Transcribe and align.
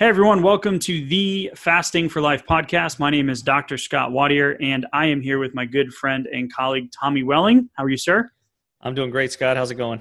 Hey 0.00 0.06
everyone, 0.06 0.42
welcome 0.42 0.78
to 0.78 1.04
the 1.04 1.50
Fasting 1.54 2.08
for 2.08 2.22
Life 2.22 2.46
podcast. 2.46 2.98
My 2.98 3.10
name 3.10 3.28
is 3.28 3.42
Dr. 3.42 3.76
Scott 3.76 4.12
Watier, 4.12 4.56
and 4.58 4.86
I 4.94 5.04
am 5.04 5.20
here 5.20 5.38
with 5.38 5.54
my 5.54 5.66
good 5.66 5.92
friend 5.92 6.26
and 6.26 6.50
colleague 6.50 6.90
Tommy 6.90 7.22
Welling. 7.22 7.68
How 7.74 7.84
are 7.84 7.90
you, 7.90 7.98
sir? 7.98 8.30
I'm 8.80 8.94
doing 8.94 9.10
great, 9.10 9.30
Scott. 9.30 9.58
How's 9.58 9.70
it 9.70 9.74
going? 9.74 10.00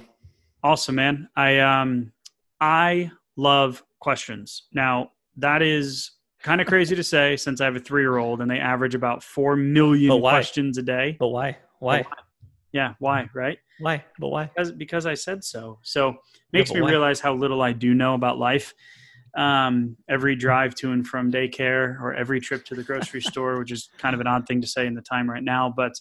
Awesome, 0.64 0.96
man. 0.96 1.28
I 1.36 1.60
um 1.60 2.14
I 2.62 3.12
love 3.36 3.84
questions. 4.00 4.68
Now, 4.72 5.12
that 5.36 5.62
is 5.62 6.12
kind 6.42 6.62
of 6.62 6.68
crazy 6.68 6.96
to 6.96 7.04
say 7.04 7.36
since 7.36 7.60
I 7.60 7.66
have 7.66 7.76
a 7.76 7.82
three 7.82 8.02
year 8.02 8.20
old 8.20 8.40
and 8.40 8.50
they 8.50 8.60
average 8.60 8.96
about 8.96 9.22
4 9.22 9.58
million 9.58 10.18
questions 10.22 10.78
a 10.78 10.82
day. 10.82 11.18
But 11.20 11.28
why? 11.28 11.58
Why? 11.80 12.04
But 12.04 12.12
why? 12.12 12.18
Yeah, 12.72 12.94
why, 13.00 13.30
right? 13.34 13.58
Why? 13.82 14.06
But 14.18 14.30
why? 14.30 14.46
Because, 14.46 14.72
because 14.72 15.06
I 15.06 15.16
said 15.16 15.44
so. 15.44 15.80
So 15.84 16.16
makes 16.54 16.70
yeah, 16.70 16.78
me 16.78 16.84
why? 16.84 16.90
realize 16.92 17.20
how 17.20 17.34
little 17.34 17.62
I 17.62 17.74
do 17.74 17.94
know 17.94 18.14
about 18.14 18.38
life. 18.38 18.74
Um, 19.36 19.96
every 20.10 20.36
drive 20.36 20.76
to 20.76 20.92
and 20.92 21.06
from 21.06 21.32
daycare 21.32 22.02
or 22.02 22.14
every 22.14 22.40
trip 22.40 22.66
to 22.66 22.76
the 22.76 22.84
grocery 22.84 23.22
store, 23.32 23.60
which 23.60 23.72
is 23.72 23.90
kind 23.98 24.14
of 24.14 24.22
an 24.22 24.28
odd 24.28 24.48
thing 24.48 24.62
to 24.62 24.68
say 24.68 24.88
in 24.88 24.96
the 24.96 25.02
time 25.02 25.30
right 25.30 25.44
now, 25.44 25.74
but 25.76 25.94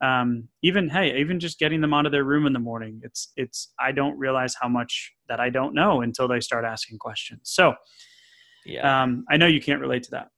um, 0.00 0.48
even 0.62 0.88
hey 0.88 1.18
even 1.18 1.40
just 1.40 1.58
getting 1.58 1.80
them 1.80 1.94
out 1.94 2.06
of 2.06 2.12
their 2.12 2.24
room 2.24 2.46
in 2.46 2.52
the 2.52 2.58
morning 2.58 3.00
it's 3.02 3.32
it's 3.36 3.72
i 3.80 3.92
don't 3.92 4.18
realize 4.18 4.54
how 4.60 4.68
much 4.68 5.12
that 5.28 5.40
i 5.40 5.48
don't 5.48 5.74
know 5.74 6.02
until 6.02 6.28
they 6.28 6.40
start 6.40 6.64
asking 6.64 6.98
questions. 6.98 7.40
So 7.44 7.74
yeah. 8.64 9.02
um, 9.02 9.24
i 9.30 9.36
know 9.36 9.46
you 9.46 9.60
can't 9.60 9.80
relate 9.80 10.02
to 10.04 10.10
that. 10.12 10.28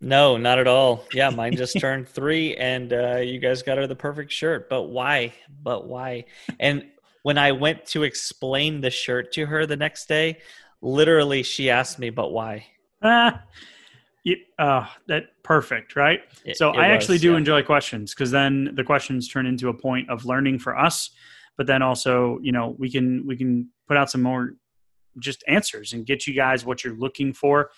No 0.00 0.36
not 0.36 0.58
at 0.58 0.68
all. 0.68 1.04
Yeah 1.12 1.30
mine 1.30 1.56
just 1.56 1.80
turned 1.80 2.08
three 2.08 2.56
and 2.56 2.92
uh, 2.92 3.16
you 3.16 3.40
guys 3.40 3.62
got 3.62 3.78
her 3.78 3.86
the 3.86 3.96
perfect 3.96 4.30
shirt 4.30 4.68
but 4.68 4.84
why? 4.84 5.32
But 5.62 5.88
why? 5.88 6.26
And 6.60 6.86
when 7.24 7.38
i 7.38 7.50
went 7.50 7.86
to 7.86 8.04
explain 8.04 8.80
the 8.80 8.90
shirt 8.90 9.32
to 9.32 9.46
her 9.46 9.66
the 9.66 9.76
next 9.76 10.06
day 10.06 10.38
literally 10.80 11.42
she 11.42 11.70
asked 11.70 11.98
me 11.98 12.10
but 12.10 12.30
why 12.30 12.66
uh, 14.58 14.86
that 15.06 15.24
perfect, 15.42 15.96
right? 15.96 16.20
It, 16.44 16.56
so 16.56 16.70
it 16.70 16.76
I 16.76 16.88
was, 16.88 16.96
actually 16.96 17.18
do 17.18 17.32
yeah. 17.32 17.38
enjoy 17.38 17.62
questions 17.62 18.14
because 18.14 18.30
then 18.30 18.70
the 18.74 18.84
questions 18.84 19.28
turn 19.28 19.46
into 19.46 19.68
a 19.68 19.74
point 19.74 20.10
of 20.10 20.24
learning 20.24 20.58
for 20.58 20.76
us, 20.76 21.10
but 21.56 21.66
then 21.66 21.82
also 21.82 22.38
you 22.42 22.52
know 22.52 22.74
we 22.78 22.90
can 22.90 23.26
we 23.26 23.36
can 23.36 23.68
put 23.86 23.96
out 23.96 24.10
some 24.10 24.22
more 24.22 24.54
just 25.18 25.42
answers 25.48 25.92
and 25.92 26.06
get 26.06 26.26
you 26.26 26.34
guys 26.34 26.64
what 26.64 26.84
you're 26.84 26.96
looking 26.96 27.32
for 27.32 27.70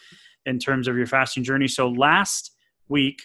in 0.46 0.58
terms 0.58 0.88
of 0.88 0.96
your 0.96 1.06
fasting 1.06 1.44
journey. 1.44 1.68
So 1.68 1.88
last 1.88 2.52
week 2.88 3.22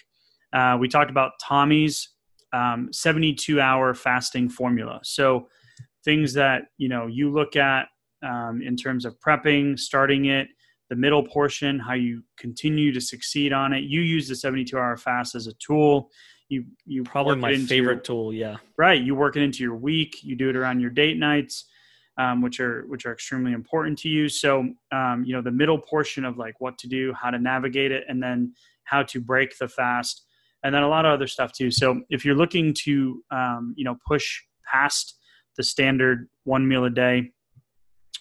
uh, 0.52 0.76
we 0.78 0.88
talked 0.88 1.10
about 1.10 1.32
Tommy's 1.42 2.10
um, 2.52 2.88
72 2.92 3.60
hour 3.60 3.94
fasting 3.94 4.48
formula. 4.48 5.00
So 5.02 5.48
things 6.04 6.32
that 6.34 6.64
you 6.78 6.88
know 6.88 7.06
you 7.06 7.30
look 7.30 7.56
at 7.56 7.88
um, 8.26 8.60
in 8.62 8.76
terms 8.76 9.04
of 9.04 9.18
prepping, 9.20 9.78
starting 9.78 10.26
it 10.26 10.48
the 10.88 10.96
middle 10.96 11.22
portion, 11.22 11.78
how 11.78 11.94
you 11.94 12.22
continue 12.36 12.92
to 12.92 13.00
succeed 13.00 13.52
on 13.52 13.72
it. 13.72 13.84
You 13.84 14.00
use 14.00 14.28
the 14.28 14.36
72 14.36 14.76
hour 14.76 14.96
fast 14.96 15.34
as 15.34 15.46
a 15.46 15.52
tool. 15.54 16.10
You 16.48 16.64
you 16.84 17.02
probably 17.02 17.36
my 17.36 17.56
favorite 17.56 17.94
your, 17.94 18.00
tool. 18.02 18.32
Yeah, 18.32 18.56
right. 18.76 19.02
You 19.02 19.16
work 19.16 19.36
it 19.36 19.42
into 19.42 19.64
your 19.64 19.74
week. 19.74 20.22
You 20.22 20.36
do 20.36 20.48
it 20.48 20.56
around 20.56 20.78
your 20.78 20.90
date 20.90 21.18
nights, 21.18 21.64
um, 22.18 22.40
which 22.40 22.60
are 22.60 22.84
which 22.86 23.04
are 23.04 23.12
extremely 23.12 23.52
important 23.52 23.98
to 24.00 24.08
you. 24.08 24.28
So 24.28 24.68
um, 24.92 25.24
you 25.26 25.34
know 25.34 25.42
the 25.42 25.50
middle 25.50 25.78
portion 25.78 26.24
of 26.24 26.38
like 26.38 26.60
what 26.60 26.78
to 26.78 26.88
do, 26.88 27.12
how 27.14 27.30
to 27.30 27.38
navigate 27.40 27.90
it, 27.90 28.04
and 28.08 28.22
then 28.22 28.54
how 28.84 29.02
to 29.02 29.20
break 29.20 29.58
the 29.58 29.66
fast, 29.66 30.24
and 30.62 30.72
then 30.72 30.84
a 30.84 30.88
lot 30.88 31.04
of 31.04 31.12
other 31.12 31.26
stuff 31.26 31.50
too. 31.50 31.72
So 31.72 32.02
if 32.10 32.24
you're 32.24 32.36
looking 32.36 32.72
to 32.84 33.24
um, 33.32 33.74
you 33.76 33.84
know 33.84 33.96
push 34.06 34.40
past 34.72 35.18
the 35.56 35.64
standard 35.64 36.28
one 36.44 36.68
meal 36.68 36.84
a 36.84 36.90
day 36.90 37.32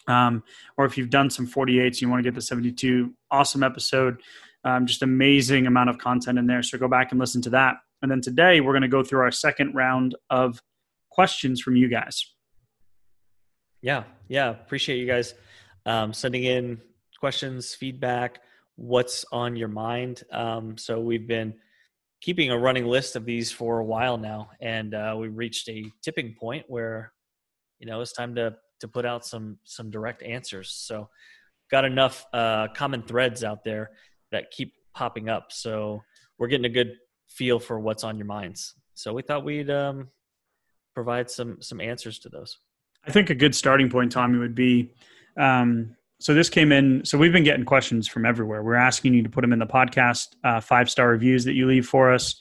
um, 0.08 0.44
or 0.78 0.86
if 0.86 0.98
you've 0.98 1.10
done 1.10 1.30
some 1.30 1.48
48s, 1.48 2.02
you 2.02 2.10
want 2.10 2.20
to 2.20 2.24
get 2.24 2.36
the 2.36 2.42
72. 2.42 3.14
Awesome 3.32 3.64
episode, 3.64 4.22
um, 4.64 4.86
just 4.86 5.02
amazing 5.02 5.68
amount 5.68 5.90
of 5.90 5.98
content 5.98 6.38
in 6.38 6.48
there. 6.48 6.64
So 6.64 6.78
go 6.78 6.88
back 6.88 7.12
and 7.12 7.20
listen 7.20 7.42
to 7.44 7.50
that. 7.52 7.78
And 8.02 8.12
then 8.12 8.22
today 8.22 8.62
we're 8.62 8.74
going 8.74 8.82
to 8.84 8.88
go 8.88 9.04
through 9.04 9.22
our 9.22 9.32
second 9.32 9.74
round 9.74 10.16
of 10.30 10.62
questions 11.10 11.62
from 11.62 11.76
you 11.76 11.88
guys. 11.88 12.34
Yeah, 13.82 14.04
yeah, 14.28 14.50
appreciate 14.50 14.98
you 14.98 15.08
guys 15.08 15.34
um, 15.86 16.14
sending 16.14 16.44
in 16.44 16.82
questions, 17.20 17.74
feedback, 17.74 18.40
what's 18.76 19.26
on 19.32 19.56
your 19.56 19.68
mind. 19.68 20.24
Um, 20.32 20.78
so 20.78 21.00
we've 21.00 21.28
been 21.28 21.54
keeping 22.22 22.52
a 22.52 22.58
running 22.58 22.86
list 22.86 23.16
of 23.16 23.26
these 23.26 23.52
for 23.52 23.80
a 23.80 23.86
while 23.86 24.18
now, 24.18 24.50
and 24.60 24.94
uh, 24.94 25.16
we 25.18 25.28
reached 25.28 25.70
a 25.70 25.86
tipping 26.02 26.34
point 26.34 26.66
where 26.68 27.14
you 27.80 27.86
know 27.86 28.02
it's 28.02 28.14
time 28.14 28.36
to 28.36 28.56
to 28.80 28.88
put 28.88 29.06
out 29.06 29.26
some 29.26 29.58
some 29.64 29.90
direct 29.90 30.24
answers. 30.24 30.72
So 30.72 31.10
got 31.72 31.86
enough 31.86 32.26
uh, 32.34 32.68
common 32.76 33.04
threads 33.04 33.44
out 33.44 33.64
there 33.64 33.92
that 34.32 34.52
keep 34.52 34.74
popping 34.94 35.30
up. 35.30 35.52
So 35.52 36.02
we're 36.38 36.48
getting 36.48 36.66
a 36.66 36.70
good 36.70 36.94
feel 37.28 37.60
for 37.60 37.80
what's 37.80 38.04
on 38.04 38.18
your 38.18 38.28
minds. 38.28 38.76
So 38.94 39.14
we 39.14 39.22
thought 39.22 39.44
we'd 39.44 39.70
um, 39.70 40.10
provide 40.94 41.30
some 41.30 41.62
some 41.62 41.82
answers 41.82 42.20
to 42.20 42.30
those. 42.30 42.58
I 43.06 43.12
think 43.12 43.30
a 43.30 43.36
good 43.36 43.54
starting 43.54 43.90
point, 43.90 44.12
Tommy, 44.12 44.40
would 44.40 44.56
be. 44.56 44.92
Um, 45.38 45.96
so 46.20 46.34
this 46.34 46.50
came 46.50 46.72
in. 46.72 47.04
So 47.04 47.18
we've 47.18 47.34
been 47.34 47.44
getting 47.44 47.66
questions 47.66 48.08
from 48.08 48.26
everywhere. 48.26 48.64
We're 48.64 48.76
asking 48.76 49.14
you 49.14 49.24
to 49.24 49.30
put 49.30 49.42
them 49.42 49.54
in 49.54 49.60
the 49.60 49.68
podcast, 49.68 50.30
uh, 50.44 50.62
five 50.62 50.90
star 50.90 51.10
reviews 51.10 51.44
that 51.44 51.54
you 51.54 51.68
leave 51.68 51.88
for 51.88 52.14
us, 52.14 52.36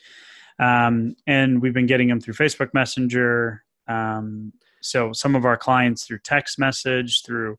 um, 0.58 1.16
and 1.26 1.60
we've 1.60 1.74
been 1.74 1.86
getting 1.86 2.08
them 2.08 2.20
through 2.20 2.34
Facebook 2.34 2.72
Messenger, 2.72 3.64
um, 3.88 4.52
so 4.84 5.12
some 5.12 5.34
of 5.34 5.44
our 5.44 5.56
clients 5.56 6.04
through 6.04 6.18
text 6.18 6.58
message, 6.58 7.22
through 7.24 7.58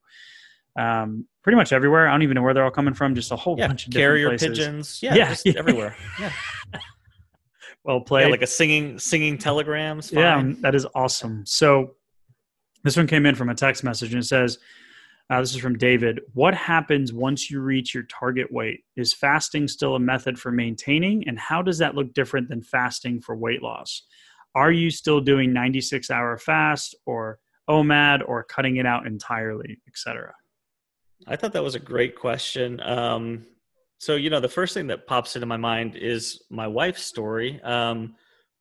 um, 0.78 1.26
pretty 1.42 1.56
much 1.56 1.72
everywhere. 1.72 2.08
I 2.08 2.12
don't 2.12 2.22
even 2.22 2.34
know 2.34 2.42
where 2.42 2.54
they're 2.54 2.64
all 2.64 2.70
coming 2.70 2.94
from. 2.94 3.14
Just 3.14 3.32
a 3.32 3.36
whole 3.36 3.58
yeah, 3.58 3.66
bunch 3.66 3.86
of 3.86 3.92
carrier 3.92 4.28
places. 4.28 4.48
pigeons. 4.48 5.02
Yeah, 5.02 5.14
yeah, 5.14 5.34
yeah. 5.44 5.52
everywhere. 5.56 5.96
Yeah. 6.20 6.32
well 7.84 8.00
played. 8.00 8.26
Yeah, 8.26 8.30
like 8.30 8.42
a 8.42 8.46
singing 8.46 8.98
singing 8.98 9.38
telegrams. 9.38 10.10
Fine. 10.10 10.50
Yeah, 10.50 10.54
that 10.60 10.74
is 10.74 10.86
awesome. 10.94 11.44
So 11.46 11.96
this 12.84 12.96
one 12.96 13.06
came 13.06 13.26
in 13.26 13.34
from 13.34 13.48
a 13.48 13.54
text 13.54 13.84
message 13.84 14.12
and 14.12 14.22
it 14.22 14.26
says. 14.26 14.58
Uh, 15.28 15.40
this 15.40 15.52
is 15.56 15.60
from 15.60 15.76
David. 15.76 16.20
What 16.34 16.54
happens 16.54 17.12
once 17.12 17.50
you 17.50 17.60
reach 17.60 17.92
your 17.92 18.04
target 18.04 18.46
weight? 18.52 18.84
Is 18.94 19.12
fasting 19.12 19.66
still 19.66 19.96
a 19.96 19.98
method 19.98 20.38
for 20.38 20.52
maintaining? 20.52 21.26
And 21.26 21.36
how 21.36 21.62
does 21.62 21.78
that 21.78 21.96
look 21.96 22.14
different 22.14 22.48
than 22.48 22.62
fasting 22.62 23.20
for 23.20 23.34
weight 23.34 23.60
loss? 23.60 24.02
Are 24.56 24.72
you 24.72 24.90
still 24.90 25.20
doing 25.20 25.52
96 25.52 26.10
hour 26.10 26.38
fast 26.38 26.96
or 27.04 27.38
OMAD 27.68 28.26
or 28.26 28.42
cutting 28.42 28.76
it 28.76 28.86
out 28.86 29.06
entirely, 29.06 29.78
etc.? 29.86 30.34
I 31.26 31.36
thought 31.36 31.52
that 31.52 31.62
was 31.62 31.74
a 31.74 31.80
great 31.80 32.16
question. 32.16 32.80
Um, 32.80 33.44
so, 33.98 34.16
you 34.16 34.30
know, 34.30 34.40
the 34.40 34.48
first 34.48 34.72
thing 34.72 34.86
that 34.86 35.06
pops 35.06 35.36
into 35.36 35.46
my 35.46 35.58
mind 35.58 35.94
is 35.94 36.42
my 36.48 36.66
wife's 36.66 37.04
story, 37.04 37.60
um, 37.62 38.14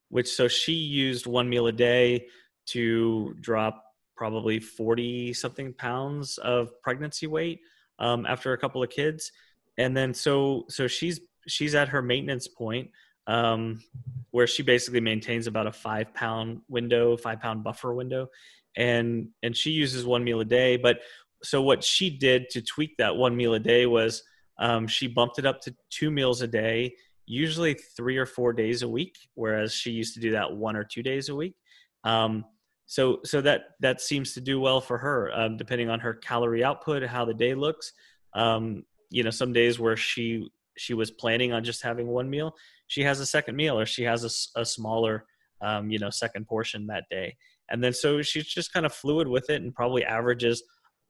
which 0.09 0.28
so 0.28 0.50
she 0.50 0.73
used 0.73 1.28
one 1.28 1.49
meal 1.49 1.67
a 1.67 1.72
day 1.72 2.28
to 2.67 3.34
drop 3.40 3.81
probably 4.17 4.59
40 4.59 5.34
something 5.34 5.73
pounds 5.73 6.37
of 6.40 6.70
pregnancy 6.81 7.28
weight 7.28 7.61
um, 7.99 8.25
after 8.25 8.52
a 8.52 8.58
couple 8.58 8.84
of 8.84 8.90
kids. 8.90 9.31
And 9.78 9.96
then 9.96 10.14
so 10.14 10.66
so 10.70 10.87
she's 10.87 11.22
she's 11.47 11.75
at 11.75 11.90
her 11.90 12.02
maintenance 12.02 12.47
point 12.47 12.90
um, 13.27 13.81
where 14.31 14.47
she 14.47 14.63
basically 14.63 15.01
maintains 15.01 15.47
about 15.47 15.67
a 15.67 15.72
five 15.72 16.13
pound 16.13 16.61
window, 16.67 17.17
five 17.17 17.39
pound 17.39 17.63
buffer 17.63 17.93
window, 17.93 18.27
and 18.75 19.29
and 19.43 19.55
she 19.55 19.72
uses 19.72 20.05
one 20.05 20.23
meal 20.23 20.39
a 20.41 20.45
day. 20.45 20.77
But 20.77 20.99
so 21.43 21.61
what 21.61 21.83
she 21.83 22.09
did 22.09 22.49
to 22.51 22.61
tweak 22.61 22.97
that 22.97 23.16
one 23.16 23.35
meal 23.35 23.53
a 23.53 23.59
day 23.59 23.85
was 23.85 24.23
um, 24.57 24.87
she 24.87 25.07
bumped 25.07 25.39
it 25.39 25.45
up 25.45 25.61
to 25.61 25.75
two 25.89 26.11
meals 26.11 26.41
a 26.41 26.47
day, 26.47 26.95
usually 27.25 27.73
three 27.95 28.17
or 28.17 28.25
four 28.25 28.53
days 28.53 28.81
a 28.81 28.87
week, 28.87 29.16
whereas 29.33 29.73
she 29.73 29.91
used 29.91 30.13
to 30.16 30.19
do 30.19 30.31
that 30.31 30.55
one 30.55 30.75
or 30.75 30.83
two 30.83 31.03
days 31.03 31.29
a 31.29 31.35
week. 31.35 31.55
Um, 32.03 32.45
so 32.87 33.19
so 33.23 33.41
that 33.41 33.61
that 33.79 34.01
seems 34.01 34.33
to 34.33 34.41
do 34.41 34.59
well 34.59 34.79
for 34.79 34.97
her, 34.97 35.31
um, 35.33 35.57
depending 35.57 35.89
on 35.89 35.99
her 35.99 36.13
calorie 36.13 36.63
output, 36.63 37.03
how 37.03 37.25
the 37.25 37.33
day 37.33 37.55
looks. 37.55 37.93
Um, 38.33 38.83
you 39.09 39.23
know, 39.23 39.29
some 39.29 39.53
days 39.53 39.79
where 39.79 39.97
she 39.97 40.49
she 40.77 40.93
was 40.93 41.11
planning 41.11 41.53
on 41.53 41.63
just 41.63 41.81
having 41.81 42.07
one 42.07 42.29
meal, 42.29 42.55
she 42.87 43.01
has 43.01 43.19
a 43.19 43.25
second 43.25 43.55
meal 43.55 43.79
or 43.79 43.85
she 43.85 44.03
has 44.03 44.23
a, 44.55 44.59
a 44.59 44.66
smaller 44.66 45.25
um, 45.61 45.89
you 45.89 45.99
know, 45.99 46.09
second 46.09 46.47
portion 46.47 46.87
that 46.87 47.05
day. 47.09 47.35
And 47.69 47.83
then 47.83 47.93
so 47.93 48.22
she's 48.22 48.45
just 48.45 48.73
kind 48.73 48.85
of 48.85 48.93
fluid 48.93 49.27
with 49.27 49.49
it 49.49 49.61
and 49.61 49.73
probably 49.73 50.03
averages 50.05 50.63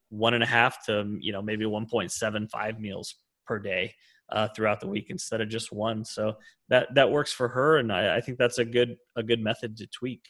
one 0.10 0.34
and 0.34 0.44
a 0.44 0.48
half 0.48 0.86
to, 0.86 1.18
you 1.20 1.32
know, 1.32 1.42
maybe 1.42 1.66
1.75 1.66 2.80
meals 2.80 3.16
per 3.46 3.60
day 3.60 3.94
uh, 4.32 4.48
throughout 4.56 4.80
the 4.80 4.88
week 4.88 5.08
instead 5.10 5.42
of 5.42 5.50
just 5.50 5.72
one. 5.72 6.06
So 6.06 6.36
that, 6.70 6.94
that 6.96 7.12
works 7.12 7.34
for 7.34 7.48
her. 7.50 7.78
And 7.78 7.92
I, 7.92 8.18
I 8.18 8.22
think 8.22 8.38
that's 8.38 8.58
a 8.58 8.66
good, 8.66 8.96
a 9.16 9.24
good 9.24 9.42
method 9.42 9.76
to 9.78 9.88
tweak. 9.88 10.22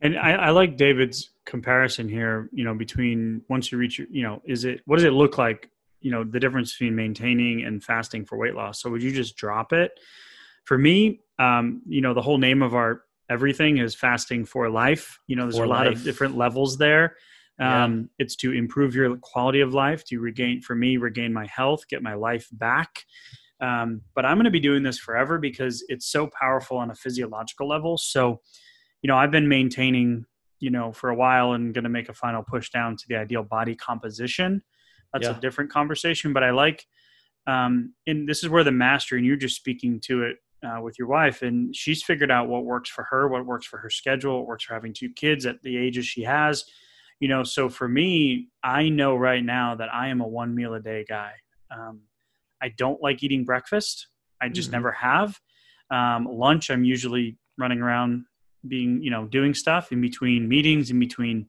And 0.00 0.16
I, 0.16 0.32
I, 0.32 0.50
like 0.50 0.76
David's 0.76 1.30
comparison 1.44 2.08
here, 2.08 2.48
you 2.52 2.62
know, 2.62 2.74
between 2.74 3.42
once 3.48 3.72
you 3.72 3.78
reach, 3.78 3.98
your, 3.98 4.06
you 4.10 4.22
know, 4.22 4.40
is 4.44 4.64
it, 4.64 4.80
what 4.84 4.96
does 4.96 5.04
it 5.04 5.12
look 5.12 5.38
like, 5.38 5.70
you 6.00 6.10
know, 6.10 6.24
the 6.24 6.40
difference 6.40 6.72
between 6.72 6.94
maintaining 6.94 7.64
and 7.64 7.82
fasting 7.82 8.24
for 8.24 8.38
weight 8.38 8.54
loss? 8.54 8.80
So 8.80 8.90
would 8.90 9.02
you 9.02 9.12
just 9.12 9.36
drop 9.36 9.72
it? 9.72 9.92
For 10.64 10.78
me, 10.78 11.20
um, 11.38 11.82
you 11.86 12.00
know, 12.00 12.14
the 12.14 12.22
whole 12.22 12.38
name 12.38 12.62
of 12.62 12.74
our 12.74 13.02
everything 13.30 13.78
is 13.78 13.94
fasting 13.94 14.44
for 14.44 14.70
life. 14.70 15.18
You 15.26 15.36
know, 15.36 15.44
there's 15.44 15.56
for 15.56 15.64
a 15.64 15.68
lot 15.68 15.86
life. 15.86 15.96
of 15.96 16.04
different 16.04 16.36
levels 16.36 16.78
there. 16.78 17.16
Um, 17.60 18.10
yeah. 18.18 18.24
It's 18.24 18.36
to 18.36 18.52
improve 18.52 18.94
your 18.94 19.16
quality 19.16 19.60
of 19.60 19.74
life, 19.74 20.04
to 20.06 20.20
regain, 20.20 20.60
for 20.60 20.74
me, 20.74 20.96
regain 20.96 21.32
my 21.32 21.46
health, 21.46 21.88
get 21.88 22.02
my 22.02 22.14
life 22.14 22.48
back. 22.52 23.04
Um, 23.60 24.02
but 24.14 24.24
I'm 24.24 24.36
going 24.36 24.44
to 24.44 24.50
be 24.50 24.60
doing 24.60 24.82
this 24.82 24.98
forever 24.98 25.38
because 25.38 25.84
it's 25.88 26.06
so 26.06 26.28
powerful 26.28 26.76
on 26.76 26.90
a 26.90 26.94
physiological 26.94 27.68
level. 27.68 27.98
So, 27.98 28.40
you 29.02 29.08
know, 29.08 29.16
I've 29.16 29.32
been 29.32 29.48
maintaining, 29.48 30.24
you 30.60 30.70
know, 30.70 30.92
for 30.92 31.10
a 31.10 31.14
while 31.14 31.52
and 31.52 31.74
going 31.74 31.84
to 31.84 31.90
make 31.90 32.08
a 32.08 32.14
final 32.14 32.42
push 32.42 32.70
down 32.70 32.96
to 32.96 33.04
the 33.08 33.16
ideal 33.16 33.42
body 33.42 33.74
composition. 33.74 34.62
That's 35.12 35.26
yeah. 35.26 35.36
a 35.36 35.40
different 35.40 35.70
conversation, 35.70 36.32
but 36.32 36.42
I 36.42 36.50
like, 36.50 36.86
um, 37.46 37.94
and 38.06 38.28
this 38.28 38.42
is 38.42 38.50
where 38.50 38.64
the 38.64 38.72
mastery, 38.72 39.18
and 39.18 39.26
you're 39.26 39.36
just 39.36 39.56
speaking 39.56 40.00
to 40.00 40.24
it 40.24 40.36
uh, 40.62 40.80
with 40.82 40.98
your 40.98 41.08
wife, 41.08 41.42
and 41.42 41.74
she's 41.74 42.02
figured 42.02 42.30
out 42.30 42.48
what 42.48 42.64
works 42.64 42.90
for 42.90 43.04
her, 43.04 43.28
what 43.28 43.46
works 43.46 43.66
for 43.66 43.78
her 43.78 43.90
schedule, 43.90 44.38
what 44.38 44.46
works 44.46 44.64
for 44.64 44.74
having 44.74 44.92
two 44.92 45.10
kids 45.10 45.46
at 45.46 45.62
the 45.62 45.76
ages 45.76 46.06
she 46.06 46.22
has. 46.22 46.64
You 47.20 47.28
know, 47.28 47.42
so 47.42 47.68
for 47.68 47.88
me, 47.88 48.48
I 48.62 48.90
know 48.90 49.16
right 49.16 49.44
now 49.44 49.74
that 49.76 49.92
I 49.92 50.08
am 50.08 50.20
a 50.20 50.28
one 50.28 50.54
meal 50.54 50.74
a 50.74 50.80
day 50.80 51.04
guy. 51.08 51.32
Um, 51.70 52.02
I 52.62 52.68
don't 52.68 53.02
like 53.02 53.22
eating 53.22 53.44
breakfast. 53.44 54.08
I 54.40 54.48
just 54.48 54.68
mm-hmm. 54.68 54.76
never 54.76 54.92
have. 54.92 55.40
Um, 55.90 56.28
lunch, 56.30 56.70
I'm 56.70 56.84
usually 56.84 57.38
running 57.56 57.80
around 57.80 58.24
being, 58.66 59.02
you 59.02 59.10
know, 59.10 59.26
doing 59.26 59.54
stuff 59.54 59.90
in 59.90 60.00
between 60.00 60.48
meetings, 60.48 60.90
in 60.90 60.98
between 60.98 61.48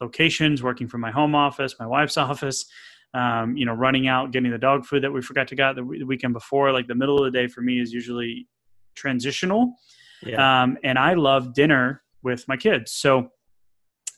locations, 0.00 0.62
working 0.62 0.88
from 0.88 1.00
my 1.00 1.10
home 1.10 1.34
office, 1.34 1.74
my 1.80 1.86
wife's 1.86 2.16
office 2.18 2.66
um, 3.14 3.56
you 3.56 3.64
know, 3.64 3.72
running 3.72 4.08
out, 4.08 4.30
getting 4.32 4.50
the 4.50 4.58
dog 4.58 4.84
food 4.84 5.02
that 5.02 5.10
we 5.10 5.22
forgot 5.22 5.48
to 5.48 5.54
get 5.54 5.74
the, 5.76 5.82
the 5.82 6.04
weekend 6.04 6.34
before. 6.34 6.72
Like 6.72 6.86
the 6.86 6.94
middle 6.94 7.18
of 7.18 7.24
the 7.24 7.38
day 7.38 7.48
for 7.48 7.60
me 7.60 7.80
is 7.80 7.92
usually 7.92 8.46
transitional. 8.94 9.74
Yeah. 10.22 10.62
Um, 10.62 10.78
and 10.84 10.98
I 10.98 11.14
love 11.14 11.54
dinner 11.54 12.02
with 12.22 12.46
my 12.48 12.56
kids. 12.56 12.92
So 12.92 13.28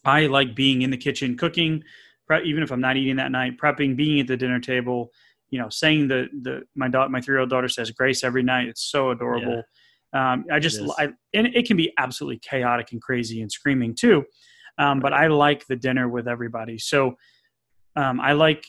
I 0.05 0.27
like 0.27 0.57
being 0.57 0.83
in 0.83 0.91
the 0.91 0.97
kitchen 0.97 1.37
cooking, 1.37 1.85
even 2.45 2.63
if 2.63 2.71
I'm 2.71 2.81
not 2.81 2.97
eating 2.97 3.17
that 3.17 3.31
night, 3.31 3.59
prepping, 3.59 3.97
being 3.97 4.21
at 4.21 4.27
the 4.27 4.37
dinner 4.37 4.61
table, 4.61 5.11
you 5.51 5.59
know, 5.59 5.69
saying 5.69 6.09
the, 6.09 6.29
the, 6.43 6.63
my 6.75 6.89
daughter, 6.89 7.11
my 7.11 7.21
three-year-old 7.21 7.51
daughter 7.51 7.69
says 7.69 7.91
grace 7.91 8.25
every 8.25 8.43
night. 8.43 8.69
It's 8.69 8.91
so 8.91 9.11
adorable. 9.11 9.63
Yeah. 10.15 10.33
Um, 10.33 10.45
I 10.51 10.59
just, 10.59 10.81
I, 10.99 11.09
and 11.35 11.49
it 11.49 11.67
can 11.67 11.77
be 11.77 11.93
absolutely 11.99 12.39
chaotic 12.39 12.93
and 12.93 13.03
crazy 13.03 13.43
and 13.43 13.51
screaming 13.51 13.95
too. 13.95 14.25
Um, 14.79 15.01
but 15.01 15.13
I 15.13 15.27
like 15.27 15.67
the 15.67 15.77
dinner 15.77 16.09
with 16.09 16.27
everybody. 16.27 16.79
So 16.79 17.17
um, 17.97 18.21
I 18.21 18.33
like 18.33 18.65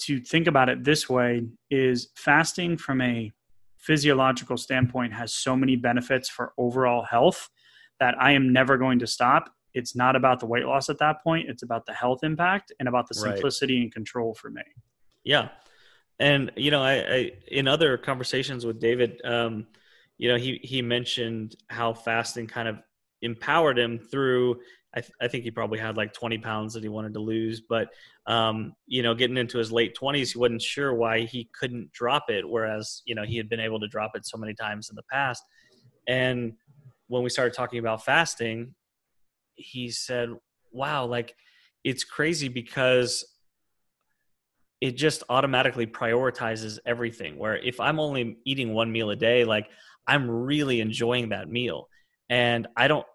to 0.00 0.20
think 0.20 0.46
about 0.46 0.68
it 0.68 0.84
this 0.84 1.08
way 1.08 1.46
is 1.70 2.08
fasting 2.14 2.76
from 2.76 3.00
a 3.00 3.32
physiological 3.78 4.56
standpoint 4.56 5.12
has 5.12 5.32
so 5.32 5.56
many 5.56 5.76
benefits 5.76 6.28
for 6.28 6.52
overall 6.58 7.04
health 7.04 7.48
that 8.00 8.14
I 8.20 8.32
am 8.32 8.52
never 8.52 8.76
going 8.76 8.98
to 8.98 9.06
stop. 9.06 9.50
It's 9.74 9.94
not 9.94 10.16
about 10.16 10.40
the 10.40 10.46
weight 10.46 10.64
loss 10.64 10.88
at 10.88 10.98
that 10.98 11.22
point. 11.22 11.48
It's 11.48 11.62
about 11.62 11.86
the 11.86 11.92
health 11.92 12.20
impact 12.22 12.72
and 12.78 12.88
about 12.88 13.08
the 13.08 13.14
simplicity 13.14 13.76
right. 13.76 13.82
and 13.84 13.92
control 13.92 14.34
for 14.34 14.50
me. 14.50 14.62
Yeah. 15.24 15.48
And, 16.18 16.50
you 16.56 16.70
know, 16.70 16.82
I, 16.82 16.92
I 16.94 17.32
in 17.48 17.68
other 17.68 17.96
conversations 17.96 18.64
with 18.66 18.80
David, 18.80 19.20
um, 19.24 19.66
you 20.18 20.28
know, 20.30 20.36
he, 20.36 20.60
he 20.62 20.82
mentioned 20.82 21.56
how 21.68 21.92
fasting 21.92 22.46
kind 22.46 22.68
of 22.68 22.78
empowered 23.22 23.78
him 23.78 23.98
through 23.98 24.60
I, 24.96 25.00
th- 25.00 25.12
I, 25.20 25.28
think 25.28 25.44
he 25.44 25.50
probably 25.50 25.78
had 25.78 25.98
like 25.98 26.14
20 26.14 26.38
pounds 26.38 26.72
that 26.72 26.82
he 26.82 26.88
wanted 26.88 27.12
to 27.14 27.20
lose. 27.20 27.60
But, 27.60 27.88
um, 28.26 28.72
you 28.86 29.02
know, 29.02 29.14
getting 29.14 29.36
into 29.36 29.58
his 29.58 29.70
late 29.70 29.94
20s, 29.94 30.32
he 30.32 30.38
wasn't 30.38 30.62
sure 30.62 30.94
why 30.94 31.20
he 31.20 31.50
couldn't 31.58 31.92
drop 31.92 32.30
it, 32.30 32.48
whereas, 32.48 33.02
you 33.04 33.14
know, 33.14 33.22
he 33.22 33.36
had 33.36 33.48
been 33.50 33.60
able 33.60 33.78
to 33.80 33.88
drop 33.88 34.12
it 34.14 34.24
so 34.24 34.38
many 34.38 34.54
times 34.54 34.88
in 34.88 34.96
the 34.96 35.02
past. 35.12 35.44
And 36.08 36.54
when 37.08 37.22
we 37.22 37.28
started 37.28 37.54
talking 37.54 37.78
about 37.78 38.04
fasting, 38.04 38.74
he 39.54 39.90
said, 39.90 40.30
wow, 40.72 41.04
like 41.04 41.34
it's 41.84 42.02
crazy 42.02 42.48
because 42.48 43.24
it 44.80 44.92
just 44.92 45.22
automatically 45.28 45.86
prioritizes 45.86 46.78
everything. 46.86 47.38
Where 47.38 47.56
if 47.56 47.80
I'm 47.80 48.00
only 48.00 48.38
eating 48.44 48.72
one 48.72 48.92
meal 48.92 49.10
a 49.10 49.16
day, 49.16 49.44
like 49.44 49.68
I'm 50.06 50.30
really 50.30 50.80
enjoying 50.80 51.30
that 51.30 51.48
meal. 51.48 51.88
And 52.28 52.66
I 52.76 52.88
don't 52.88 53.06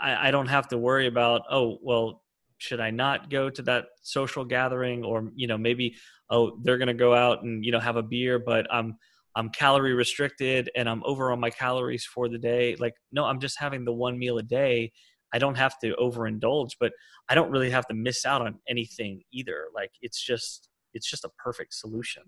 I, 0.00 0.28
I 0.28 0.30
don't 0.30 0.48
have 0.48 0.68
to 0.68 0.78
worry 0.78 1.06
about 1.06 1.42
oh 1.50 1.78
well 1.82 2.22
should 2.58 2.80
I 2.80 2.90
not 2.90 3.30
go 3.30 3.50
to 3.50 3.62
that 3.62 3.86
social 4.02 4.44
gathering? 4.44 5.04
Or 5.04 5.30
you 5.34 5.46
know 5.46 5.58
maybe 5.58 5.96
oh 6.30 6.58
they're 6.62 6.78
gonna 6.78 6.94
go 6.94 7.14
out 7.14 7.42
and 7.42 7.64
you 7.64 7.72
know 7.72 7.80
have 7.80 7.96
a 7.96 8.02
beer 8.02 8.38
but 8.38 8.66
I'm 8.72 8.96
I'm 9.36 9.50
calorie 9.50 9.94
restricted 9.94 10.70
and 10.76 10.88
I'm 10.88 11.02
over 11.04 11.32
on 11.32 11.40
my 11.40 11.50
calories 11.50 12.04
for 12.04 12.28
the 12.28 12.38
day. 12.38 12.76
Like 12.76 12.94
no 13.12 13.24
I'm 13.24 13.40
just 13.40 13.58
having 13.58 13.84
the 13.84 13.92
one 13.92 14.18
meal 14.18 14.38
a 14.38 14.42
day. 14.42 14.92
I 15.32 15.38
don't 15.38 15.56
have 15.56 15.78
to 15.80 15.94
overindulge 16.00 16.72
but 16.80 16.92
I 17.28 17.34
don't 17.34 17.50
really 17.50 17.70
have 17.70 17.86
to 17.88 17.94
miss 17.94 18.24
out 18.24 18.42
on 18.42 18.58
anything 18.68 19.22
either. 19.32 19.66
Like 19.74 19.90
it's 20.00 20.22
just 20.22 20.68
it's 20.94 21.10
just 21.10 21.24
a 21.24 21.30
perfect 21.42 21.74
solution. 21.74 22.22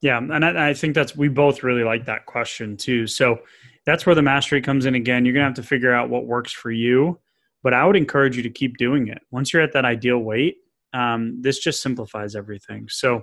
Yeah 0.00 0.18
and 0.18 0.44
I, 0.44 0.70
I 0.70 0.74
think 0.74 0.94
that's 0.94 1.16
we 1.16 1.28
both 1.28 1.62
really 1.62 1.84
like 1.84 2.06
that 2.06 2.26
question 2.26 2.76
too. 2.76 3.06
So 3.06 3.40
that's 3.86 4.06
where 4.06 4.14
the 4.14 4.22
mastery 4.22 4.60
comes 4.60 4.86
in 4.86 4.94
again. 4.94 5.24
You're 5.24 5.34
going 5.34 5.42
to 5.42 5.48
have 5.48 5.54
to 5.54 5.62
figure 5.62 5.92
out 5.92 6.10
what 6.10 6.26
works 6.26 6.52
for 6.52 6.70
you, 6.70 7.18
but 7.62 7.74
I 7.74 7.84
would 7.84 7.96
encourage 7.96 8.36
you 8.36 8.42
to 8.42 8.50
keep 8.50 8.76
doing 8.76 9.08
it. 9.08 9.18
Once 9.30 9.52
you're 9.52 9.62
at 9.62 9.72
that 9.72 9.84
ideal 9.84 10.18
weight, 10.18 10.58
um, 10.92 11.40
this 11.40 11.58
just 11.58 11.82
simplifies 11.82 12.34
everything. 12.34 12.88
So, 12.88 13.22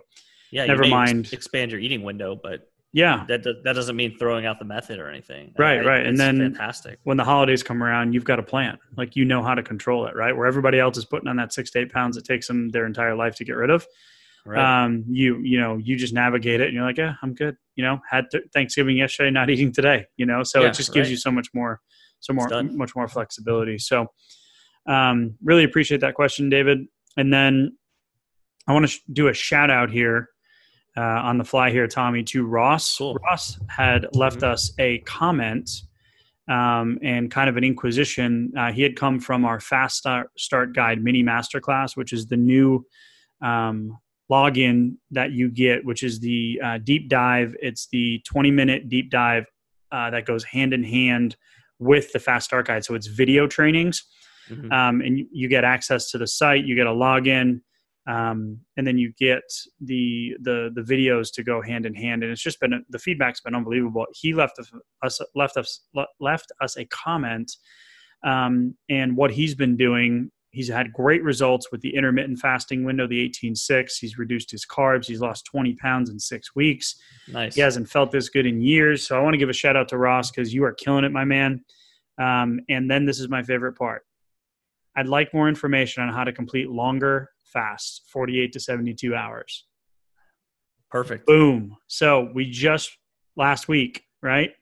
yeah, 0.52 0.66
never 0.66 0.88
mind. 0.88 1.34
expand 1.34 1.72
your 1.72 1.80
eating 1.80 2.04
window, 2.04 2.40
but 2.42 2.70
yeah, 2.94 3.26
that 3.28 3.44
that 3.44 3.74
doesn't 3.74 3.96
mean 3.96 4.18
throwing 4.18 4.46
out 4.46 4.60
the 4.60 4.66
method 4.66 4.98
or 5.00 5.10
anything. 5.10 5.54
Right, 5.58 5.82
I, 5.82 5.86
right. 5.86 6.06
And 6.06 6.18
then 6.18 6.40
fantastic. 6.40 7.00
When 7.04 7.18
the 7.18 7.24
holidays 7.24 7.62
come 7.62 7.84
around, 7.84 8.14
you've 8.14 8.24
got 8.24 8.40
a 8.40 8.44
plan. 8.44 8.80
Like 8.96 9.16
you 9.16 9.26
know 9.26 9.44
how 9.44 9.54
to 9.56 9.62
control 9.62 10.08
it, 10.08 10.16
right? 10.16 10.36
Where 10.36 10.48
everybody 10.48 10.80
else 10.80 10.98
is 10.98 11.06
putting 11.06 11.28
on 11.28 11.36
that 11.36 11.54
six 11.54 11.70
to 11.72 11.80
eight 11.80 11.92
pounds 11.92 12.18
it 12.18 12.24
takes 12.24 12.48
them 12.48 12.70
their 12.70 12.86
entire 12.86 13.14
life 13.16 13.36
to 13.36 13.44
get 13.44 13.54
rid 13.54 13.70
of. 13.70 13.86
Right. 14.48 14.86
Um, 14.86 15.04
you 15.10 15.40
you 15.40 15.60
know 15.60 15.78
you 15.78 15.98
just 15.98 16.14
navigate 16.14 16.62
it 16.62 16.68
and 16.68 16.74
you're 16.74 16.86
like, 16.86 16.98
yeah, 16.98 17.16
I'm 17.22 17.34
good. 17.34 17.58
You 17.76 17.84
know, 17.84 18.00
had 18.10 18.26
th- 18.32 18.46
Thanksgiving 18.54 18.98
yesterday, 18.98 19.30
not 19.30 19.50
eating 19.52 19.74
today. 19.74 20.06
You 20.16 20.26
know, 20.26 20.44
so 20.44 20.62
yeah, 20.62 20.70
it 20.70 20.74
just 20.74 20.94
gives 20.94 21.08
right. 21.08 21.12
you 21.12 21.18
so 21.18 21.32
much 21.32 21.50
more, 21.54 21.82
so 22.22 22.34
more, 22.34 22.48
much 22.64 22.96
more 22.96 23.08
flexibility. 23.08 23.78
So, 23.78 24.08
um, 24.88 25.36
really 25.44 25.66
appreciate 25.66 26.02
that 26.02 26.14
question, 26.14 26.50
David. 26.50 26.80
And 27.18 27.34
then 27.34 27.78
I 28.68 28.74
want 28.74 28.86
to 28.86 28.92
sh- 28.92 29.02
do 29.12 29.28
a 29.28 29.34
shout 29.34 29.70
out 29.70 29.92
here 29.92 30.30
uh, 30.96 31.02
on 31.02 31.38
the 31.38 31.44
fly 31.44 31.70
here, 31.70 31.88
Tommy, 31.88 32.24
to 32.24 32.46
Ross. 32.46 32.98
Cool. 32.98 33.16
Ross 33.16 33.60
had 33.68 34.08
left 34.14 34.38
mm-hmm. 34.38 34.52
us 34.54 34.72
a 34.80 35.00
comment 35.00 35.70
um, 36.48 36.98
and 37.02 37.30
kind 37.30 37.50
of 37.50 37.58
an 37.58 37.64
inquisition. 37.64 38.54
Uh, 38.58 38.72
he 38.72 38.82
had 38.82 38.96
come 38.96 39.20
from 39.20 39.46
our 39.46 39.60
Fast 39.60 39.98
Start, 39.98 40.30
Start 40.38 40.74
Guide 40.74 41.04
mini 41.04 41.24
masterclass, 41.24 41.98
which 41.98 42.14
is 42.14 42.28
the 42.28 42.38
new 42.38 42.86
um, 43.42 43.98
login 44.32 44.98
that 45.12 45.32
you 45.32 45.50
get, 45.50 45.86
which 45.86 46.04
is 46.04 46.20
the 46.20 46.60
uh, 46.64 46.78
deep 46.84 47.10
dive. 47.10 47.56
It's 47.62 47.88
the 47.92 48.22
20 48.26 48.52
minute 48.52 48.90
deep 48.90 49.10
dive 49.10 49.46
uh, 49.92 50.10
that 50.10 50.26
goes 50.26 50.44
hand 50.44 50.74
in 50.74 50.84
hand 50.84 51.36
with 51.80 52.12
the 52.12 52.20
Fast 52.20 52.46
Start 52.46 52.68
Guide. 52.68 52.84
So 52.84 52.96
it's 52.96 53.08
video 53.08 53.48
trainings, 53.48 54.04
mm-hmm. 54.50 54.72
um, 54.72 55.02
and 55.02 55.20
you, 55.20 55.28
you, 55.32 55.48
get 55.48 55.64
access 55.64 56.12
to 56.12 56.18
the 56.18 56.28
site. 56.28 56.66
You 56.66 56.76
get 56.76 56.88
a 56.88 56.92
login, 56.92 57.62
um, 58.08 58.60
and 58.76 58.86
then 58.86 58.98
you 58.98 59.14
get 59.18 59.44
the 59.80 60.36
the 60.42 60.72
the 60.74 60.82
videos 60.82 61.32
to 61.34 61.44
go 61.44 61.62
hand 61.62 61.86
in 61.86 61.94
hand. 61.94 62.24
And 62.24 62.32
it's 62.32 62.42
just 62.42 62.60
been 62.60 62.84
the 62.90 63.00
feedback's 63.00 63.42
been 63.42 63.56
unbelievable. 63.56 64.06
He 64.14 64.34
left 64.34 64.60
us 64.60 65.20
left 65.36 65.58
us 65.58 65.82
left 66.20 66.52
us 66.62 66.78
a 66.78 66.86
comment, 66.86 67.56
um, 68.26 68.76
and 68.90 69.16
what 69.16 69.32
he's 69.32 69.56
been 69.56 69.78
doing 69.78 70.32
He's 70.58 70.70
had 70.70 70.92
great 70.92 71.22
results 71.22 71.72
with 71.72 71.82
the 71.82 71.96
intermittent 71.96 72.40
fasting 72.40 72.84
window, 72.84 73.06
the 73.06 73.30
18-6. 73.30 74.00
He's 74.00 74.18
reduced 74.18 74.50
his 74.50 74.66
carbs. 74.66 75.06
He's 75.06 75.22
lost 75.22 75.46
20 75.46 75.76
pounds 75.76 76.10
in 76.10 76.18
six 76.18 76.56
weeks. 76.56 76.96
Nice. 77.32 77.54
He 77.54 77.62
hasn't 77.62 77.88
felt 77.88 78.10
this 78.10 78.28
good 78.30 78.48
in 78.48 78.60
years. 78.60 79.06
So 79.06 79.16
I 79.16 79.22
want 79.22 79.36
to 79.36 79.38
give 79.38 79.50
a 79.50 79.54
shout 79.54 79.76
out 79.76 79.88
to 79.90 80.00
Ross 80.00 80.32
because 80.32 80.52
you 80.52 80.64
are 80.64 80.74
killing 80.74 81.04
it, 81.04 81.12
my 81.12 81.26
man. 81.26 81.64
Um, 82.20 82.60
and 82.70 82.90
then 82.90 83.06
this 83.06 83.20
is 83.20 83.30
my 83.30 83.44
favorite 83.44 83.74
part. 83.74 84.02
I'd 84.96 85.06
like 85.06 85.32
more 85.32 85.48
information 85.48 86.02
on 86.02 86.12
how 86.12 86.24
to 86.24 86.34
complete 86.34 86.72
longer 86.72 87.30
fasts, 87.44 88.02
48 88.12 88.52
to 88.54 88.60
72 88.60 89.14
hours. 89.14 89.68
Perfect. 90.90 91.28
Boom. 91.28 91.78
So 91.86 92.32
we 92.34 92.50
just 92.50 92.98
last 93.36 93.68
week, 93.68 94.06
right? 94.24 94.54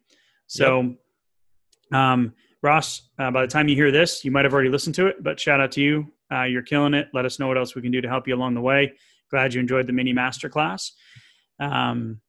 So 0.47 0.81
yep. 0.81 1.97
Um, 1.97 2.33
Ross, 2.65 3.03
uh, 3.19 3.31
by 3.31 3.41
the 3.41 3.47
time 3.47 3.67
you 3.67 3.75
hear 3.75 3.91
this, 3.91 4.25
you 4.25 4.31
might 4.31 4.43
have 4.43 4.53
already 4.53 4.69
listened 4.69 4.95
to 4.95 5.07
it, 5.07 5.23
but 5.23 5.39
shout 5.39 5.61
out 5.61 5.71
to 5.73 5.81
you. 5.81 6.11
Uh, 6.31 6.43
you're 6.43 6.63
killing 6.63 6.93
it. 6.93 7.07
Let 7.13 7.25
us 7.25 7.39
know 7.39 7.47
what 7.47 7.57
else 7.57 7.75
we 7.75 7.81
can 7.81 7.91
do 7.91 8.01
to 8.01 8.09
help 8.09 8.27
you 8.27 8.35
along 8.35 8.55
the 8.55 8.61
way. 8.61 8.93
Glad 9.29 9.53
you 9.53 9.61
enjoyed 9.61 9.87
the 9.87 9.93
mini 9.93 10.13
masterclass. 10.13 10.91
Um, 11.59 12.21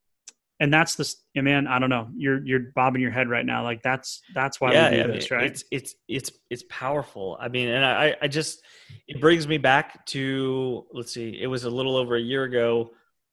and 0.61 0.73
that's 0.73 0.95
the 0.95 1.43
man. 1.43 1.67
I 1.67 1.79
don't 1.79 1.91
know. 1.91 2.09
You're 2.17 2.45
you're 2.47 2.61
bobbing 2.75 3.03
your 3.03 3.11
head 3.11 3.29
right 3.29 3.45
now. 3.45 3.63
Like 3.63 3.83
that's 3.83 4.23
that's 4.35 4.61
why 4.61 4.73
yeah, 4.73 4.91
we 4.91 4.97
do 4.97 5.03
I 5.03 5.07
this, 5.09 5.31
right? 5.31 5.45
It's 5.45 5.65
it's 5.71 5.95
it's 6.09 6.31
it's 6.49 6.65
powerful. 6.71 7.37
I 7.39 7.49
mean, 7.49 7.69
and 7.69 7.85
I 7.85 8.17
I 8.23 8.29
just 8.29 8.63
it 9.07 9.21
brings 9.21 9.47
me 9.47 9.59
back 9.59 10.07
to 10.07 10.87
let's 10.93 11.13
see. 11.13 11.39
It 11.41 11.47
was 11.47 11.65
a 11.65 11.71
little 11.71 11.97
over 11.97 12.17
a 12.17 12.21
year 12.21 12.45
ago 12.45 12.93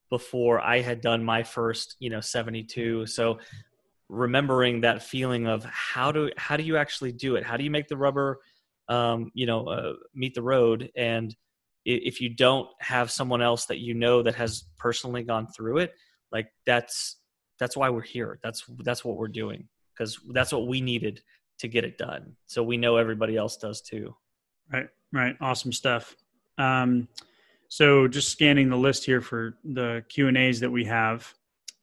before 0.10 0.60
I 0.60 0.82
had 0.82 1.02
done 1.02 1.24
my 1.24 1.44
first, 1.44 1.96
you 2.00 2.10
know, 2.10 2.22
72. 2.22 3.08
So 3.08 3.40
remembering 4.14 4.82
that 4.82 5.04
feeling 5.04 5.48
of 5.48 5.64
how 5.66 6.12
do 6.12 6.30
how 6.38 6.58
do 6.58 6.64
you 6.64 6.78
actually 6.78 7.12
do 7.12 7.36
it? 7.36 7.44
How 7.44 7.58
do 7.58 7.64
you 7.64 7.72
make 7.72 7.88
the 7.88 7.98
rubber, 7.98 8.40
um, 8.88 9.32
you 9.34 9.46
know, 9.46 9.68
uh, 9.68 9.94
meet 10.14 10.34
the 10.34 10.42
road? 10.42 10.92
And 10.96 11.36
if 11.86 12.22
you 12.22 12.30
don't 12.30 12.70
have 12.80 13.12
someone 13.12 13.42
else 13.42 13.66
that 13.66 13.80
you 13.80 13.94
know 13.94 14.24
that 14.24 14.36
has 14.36 14.64
personally 14.78 15.24
gone 15.24 15.48
through 15.48 15.80
it 15.80 15.94
like 16.34 16.52
that's 16.66 17.18
that's 17.60 17.78
why 17.78 17.90
we're 17.90 18.02
here. 18.02 18.40
That's 18.44 18.66
that's 18.84 19.06
what 19.06 19.16
we're 19.16 19.28
doing 19.30 19.70
because 19.94 20.20
that's 20.34 20.52
what 20.52 20.68
we 20.68 20.82
needed 20.82 21.22
to 21.60 21.68
get 21.68 21.86
it 21.86 21.98
done. 21.98 22.36
So 22.48 22.64
we 22.64 22.76
know 22.76 22.98
everybody 22.98 23.38
else 23.38 23.56
does 23.56 23.82
too. 23.82 24.16
Right 24.72 24.90
right. 25.14 25.36
Awesome 25.40 25.72
stuff. 25.72 26.16
Um 26.58 27.08
so 27.70 28.08
just 28.08 28.30
scanning 28.30 28.70
the 28.70 28.76
list 28.76 29.06
here 29.06 29.22
for 29.22 29.58
the 29.64 30.04
q 30.10 30.28
and 30.28 30.38
a's 30.38 30.60
that 30.60 30.72
we 30.72 30.86
have 30.86 31.32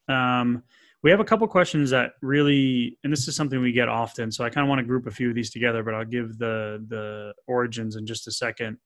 um 0.07 0.63
we 1.03 1.09
have 1.09 1.19
a 1.19 1.25
couple 1.25 1.47
questions 1.47 1.89
that 1.89 2.11
really 2.21 2.97
and 3.03 3.11
this 3.11 3.27
is 3.27 3.35
something 3.35 3.61
we 3.61 3.71
get 3.71 3.89
often 3.89 4.31
so 4.31 4.43
i 4.43 4.49
kind 4.49 4.65
of 4.65 4.69
want 4.69 4.79
to 4.79 4.85
group 4.85 5.07
a 5.07 5.11
few 5.11 5.29
of 5.29 5.35
these 5.35 5.49
together 5.49 5.83
but 5.83 5.93
i'll 5.93 6.05
give 6.05 6.37
the 6.37 6.83
the 6.87 7.33
origins 7.47 7.95
in 7.95 8.05
just 8.05 8.27
a 8.27 8.31
second 8.31 8.77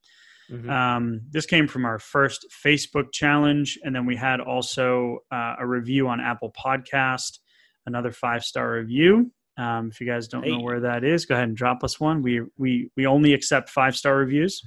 Mm-hmm. 0.51 0.69
Um, 0.69 1.21
this 1.31 1.45
came 1.45 1.67
from 1.67 1.85
our 1.85 1.99
first 1.99 2.45
Facebook 2.65 3.11
challenge, 3.11 3.79
and 3.83 3.95
then 3.95 4.05
we 4.05 4.15
had 4.15 4.39
also 4.39 5.19
uh, 5.31 5.55
a 5.59 5.65
review 5.65 6.07
on 6.07 6.19
Apple 6.19 6.53
Podcast, 6.53 7.39
another 7.85 8.11
five 8.11 8.43
star 8.43 8.73
review. 8.73 9.31
Um, 9.57 9.89
if 9.91 10.01
you 10.01 10.07
guys 10.07 10.27
don't 10.27 10.43
hey. 10.43 10.51
know 10.51 10.61
where 10.61 10.81
that 10.81 11.03
is, 11.03 11.25
go 11.25 11.35
ahead 11.35 11.47
and 11.47 11.57
drop 11.57 11.83
us 11.83 11.99
one. 11.99 12.21
We 12.21 12.41
we 12.57 12.91
we 12.95 13.07
only 13.07 13.33
accept 13.33 13.69
five 13.69 13.95
star 13.95 14.17
reviews 14.17 14.61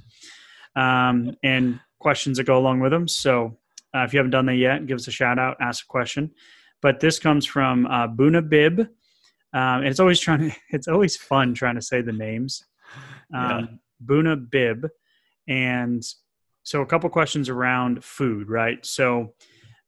um, 0.75 1.35
and 1.43 1.79
questions 1.99 2.37
that 2.37 2.45
go 2.45 2.57
along 2.57 2.81
with 2.81 2.91
them. 2.91 3.07
So 3.07 3.57
uh, 3.95 3.99
if 3.99 4.13
you 4.13 4.19
haven't 4.19 4.31
done 4.31 4.47
that 4.47 4.55
yet, 4.55 4.85
give 4.85 4.95
us 4.95 5.07
a 5.07 5.11
shout 5.11 5.39
out, 5.39 5.57
ask 5.61 5.85
a 5.85 5.87
question. 5.87 6.31
But 6.81 6.99
this 6.99 7.19
comes 7.19 7.45
from 7.45 7.85
uh, 7.85 8.07
Buna 8.07 8.47
Bib. 8.47 8.79
Um, 9.51 9.79
and 9.79 9.87
it's 9.87 9.99
always 9.99 10.19
trying 10.19 10.49
to, 10.51 10.55
it's 10.69 10.87
always 10.87 11.17
fun 11.17 11.53
trying 11.53 11.75
to 11.75 11.81
say 11.81 12.01
the 12.01 12.13
names. 12.13 12.63
Um, 13.33 13.49
yeah. 13.49 13.65
Buna 14.05 14.49
Bib. 14.49 14.87
And 15.47 16.03
so, 16.63 16.81
a 16.81 16.85
couple 16.85 17.09
questions 17.09 17.49
around 17.49 18.03
food, 18.03 18.49
right? 18.49 18.85
So, 18.85 19.33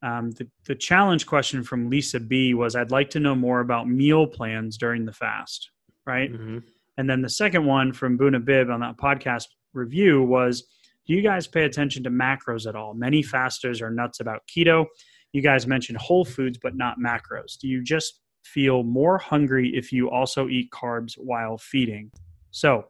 um, 0.03 0.31
the, 0.31 0.47
the 0.65 0.75
challenge 0.75 1.27
question 1.27 1.63
from 1.63 1.89
Lisa 1.89 2.19
B 2.19 2.53
was 2.53 2.75
I'd 2.75 2.91
like 2.91 3.11
to 3.11 3.19
know 3.19 3.35
more 3.35 3.59
about 3.59 3.87
meal 3.87 4.25
plans 4.25 4.77
during 4.77 5.05
the 5.05 5.13
fast, 5.13 5.69
right? 6.07 6.31
Mm-hmm. 6.31 6.59
And 6.97 7.09
then 7.09 7.21
the 7.21 7.29
second 7.29 7.65
one 7.65 7.93
from 7.93 8.17
Buna 8.17 8.43
Bib 8.43 8.69
on 8.69 8.79
that 8.79 8.97
podcast 8.97 9.45
review 9.73 10.23
was 10.23 10.63
Do 11.07 11.13
you 11.13 11.21
guys 11.21 11.47
pay 11.47 11.63
attention 11.63 12.03
to 12.03 12.09
macros 12.09 12.67
at 12.67 12.75
all? 12.75 12.93
Many 12.93 13.21
fasters 13.21 13.81
are 13.81 13.91
nuts 13.91 14.19
about 14.19 14.41
keto. 14.47 14.85
You 15.33 15.41
guys 15.41 15.65
mentioned 15.67 15.97
whole 15.97 16.25
foods, 16.25 16.57
but 16.61 16.75
not 16.75 16.97
macros. 16.99 17.57
Do 17.59 17.67
you 17.67 17.83
just 17.83 18.19
feel 18.43 18.83
more 18.83 19.17
hungry 19.17 19.71
if 19.75 19.91
you 19.91 20.09
also 20.09 20.47
eat 20.49 20.71
carbs 20.71 21.13
while 21.17 21.57
feeding? 21.57 22.11
So, 22.51 22.85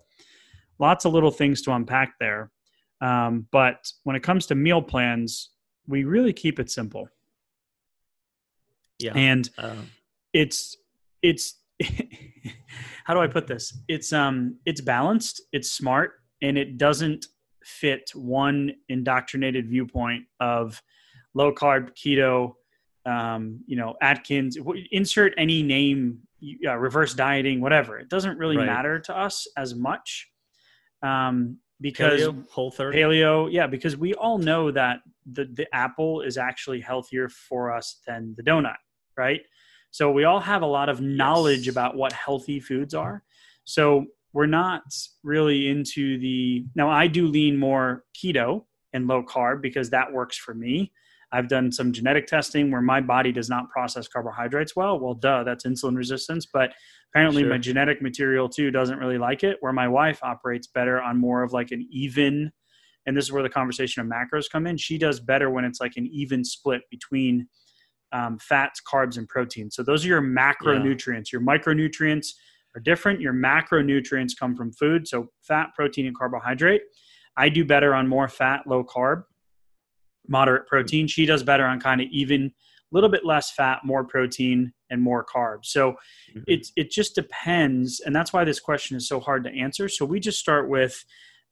lots 0.80 1.06
of 1.06 1.14
little 1.14 1.32
things 1.32 1.62
to 1.64 1.72
unpack 1.74 2.14
there. 2.20 2.52
Um, 3.02 3.48
but 3.52 3.92
when 4.04 4.16
it 4.16 4.24
comes 4.24 4.46
to 4.48 4.56
meal 4.56 4.82
plans, 4.82 5.50
we 5.88 6.04
really 6.04 6.34
keep 6.34 6.60
it 6.60 6.70
simple. 6.70 7.08
Yeah. 9.00 9.14
And 9.16 9.50
um, 9.58 9.90
it's 10.34 10.78
it's 11.22 11.60
how 13.04 13.14
do 13.14 13.20
I 13.20 13.28
put 13.28 13.48
this? 13.48 13.78
It's 13.88 14.14
um 14.14 14.58
it's 14.66 14.82
balanced, 14.82 15.42
it's 15.52 15.72
smart, 15.72 16.14
and 16.42 16.58
it 16.58 16.78
doesn't 16.78 17.26
fit 17.64 18.12
one 18.14 18.72
indoctrinated 18.90 19.68
viewpoint 19.68 20.24
of 20.40 20.82
low 21.34 21.54
carb 21.54 21.92
keto 21.96 22.54
um, 23.06 23.62
you 23.66 23.76
know 23.76 23.96
atkins 24.02 24.58
insert 24.92 25.34
any 25.38 25.64
name 25.64 26.20
uh, 26.68 26.76
reverse 26.76 27.14
dieting 27.14 27.62
whatever. 27.62 28.00
It 28.00 28.10
doesn't 28.10 28.38
really 28.38 28.58
right. 28.58 28.66
matter 28.66 29.00
to 29.00 29.18
us 29.18 29.48
as 29.58 29.76
much 29.76 30.30
um, 31.04 31.58
because 31.80 32.22
paleo, 32.22 32.50
whole 32.50 32.72
30 32.72 32.98
paleo 32.98 33.52
yeah 33.52 33.68
because 33.68 33.98
we 33.98 34.14
all 34.14 34.38
know 34.38 34.72
that 34.72 35.00
the, 35.32 35.46
the 35.54 35.68
apple 35.74 36.22
is 36.22 36.38
actually 36.38 36.80
healthier 36.80 37.30
for 37.30 37.72
us 37.72 38.02
than 38.06 38.34
the 38.38 38.44
donut 38.44 38.78
right? 39.18 39.42
So 39.92 40.12
we 40.12 40.24
all 40.24 40.40
have 40.40 40.62
a 40.62 40.68
lot 40.68 40.90
of 40.90 41.02
knowledge 41.02 41.68
yes. 41.68 41.74
about 41.74 41.96
what 41.96 42.14
healthy 42.14 42.60
foods 42.60 42.94
are. 42.94 43.24
So 43.66 44.06
we're 44.34 44.46
not 44.46 44.84
really 45.24 45.68
into 45.68 46.18
the 46.18 46.66
now 46.74 46.90
i 46.90 47.06
do 47.06 47.28
lean 47.28 47.58
more 47.58 48.06
keto 48.16 48.64
and 48.94 49.06
low 49.06 49.22
carb 49.22 49.62
because 49.62 49.90
that 49.90 50.14
works 50.14 50.38
for 50.38 50.54
me 50.54 50.90
i've 51.32 51.48
done 51.48 51.72
some 51.72 51.92
genetic 51.92 52.28
testing 52.28 52.72
where 52.72 52.82
my 52.82 53.02
body 53.02 53.32
does 53.32 53.50
not 53.50 53.70
process 53.70 54.08
carbohydrates 54.08 54.76
well. 54.76 55.00
Well 55.00 55.14
duh 55.14 55.44
that's 55.44 55.66
insulin 55.66 55.96
resistance 55.96 56.46
but 56.46 56.74
apparently 57.14 57.44
sure. 57.44 57.52
my 57.52 57.58
genetic 57.58 58.02
material 58.02 58.50
too 58.50 58.72
doesn't 58.72 59.00
really 59.00 59.18
like 59.18 59.44
it 59.44 59.58
where 59.62 59.74
my 59.74 59.88
wife 59.88 60.20
operates 60.24 60.68
better 60.68 61.02
on 61.02 61.18
more 61.18 61.44
of 61.44 61.54
like 61.54 61.72
an 61.72 61.88
even 61.92 62.52
and 63.06 63.18
this 63.18 63.26
is 63.26 63.32
where 63.32 63.44
the 63.44 63.50
conversation 63.50 64.02
of 64.02 64.08
macros 64.08 64.50
come 64.50 64.68
in 64.68 64.78
she 64.78 64.98
does 64.98 65.20
better 65.20 65.50
when 65.50 65.66
it's 65.66 65.82
like 65.82 65.94
an 65.98 66.08
even 66.08 66.44
split 66.44 66.82
between 66.90 67.48
um, 68.14 68.38
fats 68.40 68.82
carbs 68.82 69.18
and 69.18 69.28
protein. 69.28 69.72
So 69.72 69.84
those 69.84 70.04
are 70.06 70.10
your 70.10 70.22
macronutrients 70.22 71.32
yeah. 71.32 71.40
your 71.40 71.42
micronutrients 71.42 72.28
are 72.76 72.82
different. 72.82 73.20
Your 73.20 73.34
macronutrients 73.34 74.32
come 74.38 74.56
from 74.56 74.72
food. 74.72 75.08
So 75.08 75.28
fat 75.42 75.70
protein 75.76 76.08
and 76.08 76.18
carbohydrate. 76.18 76.82
I 77.38 77.50
do 77.50 77.66
better 77.66 77.94
on 77.94 78.08
more 78.08 78.28
fat 78.28 78.62
low 78.68 78.84
carb 78.84 79.24
moderate 80.28 80.68
protein 80.68 81.08
she 81.08 81.26
does 81.26 81.44
better 81.44 81.66
on 81.66 81.80
kind 81.80 82.02
of 82.02 82.08
even 82.12 82.46
a 82.46 82.52
little 82.96 83.10
bit 83.10 83.26
less 83.26 83.52
fat, 83.52 83.80
more 83.84 84.04
protein, 84.04 84.74
and 84.90 85.02
more 85.02 85.26
carbs. 85.26 85.66
So 85.66 85.92
mm-hmm. 85.92 86.42
it 86.48 86.68
it 86.76 86.92
just 86.92 87.16
depends, 87.16 88.02
and 88.02 88.16
that's 88.16 88.34
why 88.34 88.44
this 88.44 88.60
question 88.60 88.98
is 88.98 89.08
so 89.08 89.20
hard 89.20 89.44
to 89.46 89.50
answer. 89.52 89.88
So 89.88 90.06
we 90.06 90.20
just 90.20 90.40
start 90.40 90.70
with 90.70 91.04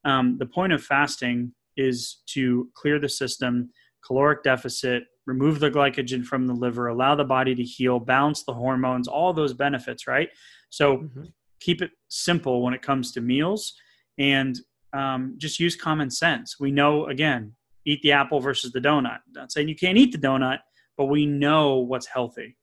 um, 0.05 0.37
the 0.37 0.45
point 0.45 0.73
of 0.73 0.83
fasting 0.83 1.53
is 1.77 2.21
to 2.27 2.69
clear 2.73 2.99
the 2.99 3.09
system, 3.09 3.69
caloric 4.05 4.43
deficit, 4.43 5.03
remove 5.25 5.59
the 5.59 5.71
glycogen 5.71 6.25
from 6.25 6.47
the 6.47 6.53
liver, 6.53 6.87
allow 6.87 7.15
the 7.15 7.23
body 7.23 7.55
to 7.55 7.63
heal, 7.63 7.99
balance 7.99 8.43
the 8.43 8.53
hormones, 8.53 9.07
all 9.07 9.31
those 9.31 9.53
benefits, 9.53 10.07
right? 10.07 10.29
So 10.69 10.97
mm-hmm. 10.97 11.23
keep 11.61 11.81
it 11.81 11.91
simple 12.09 12.61
when 12.61 12.73
it 12.73 12.81
comes 12.81 13.11
to 13.13 13.21
meals, 13.21 13.73
and 14.17 14.59
um, 14.91 15.35
just 15.37 15.59
use 15.59 15.75
common 15.75 16.09
sense. 16.09 16.59
We 16.59 16.71
know 16.71 17.05
again, 17.07 17.53
eat 17.89 18.01
the 18.01 18.11
apple 18.11 18.39
versus 18.39 18.71
the 18.71 18.79
donut. 18.79 19.19
I'm 19.27 19.33
not 19.33 19.51
saying 19.51 19.67
you 19.67 19.75
can't 19.75 19.97
eat 19.97 20.11
the 20.11 20.17
donut 20.17 20.59
but 20.99 21.05
we 21.05 21.25
know 21.25 21.77
what's 21.77 22.05
healthy. 22.05 22.57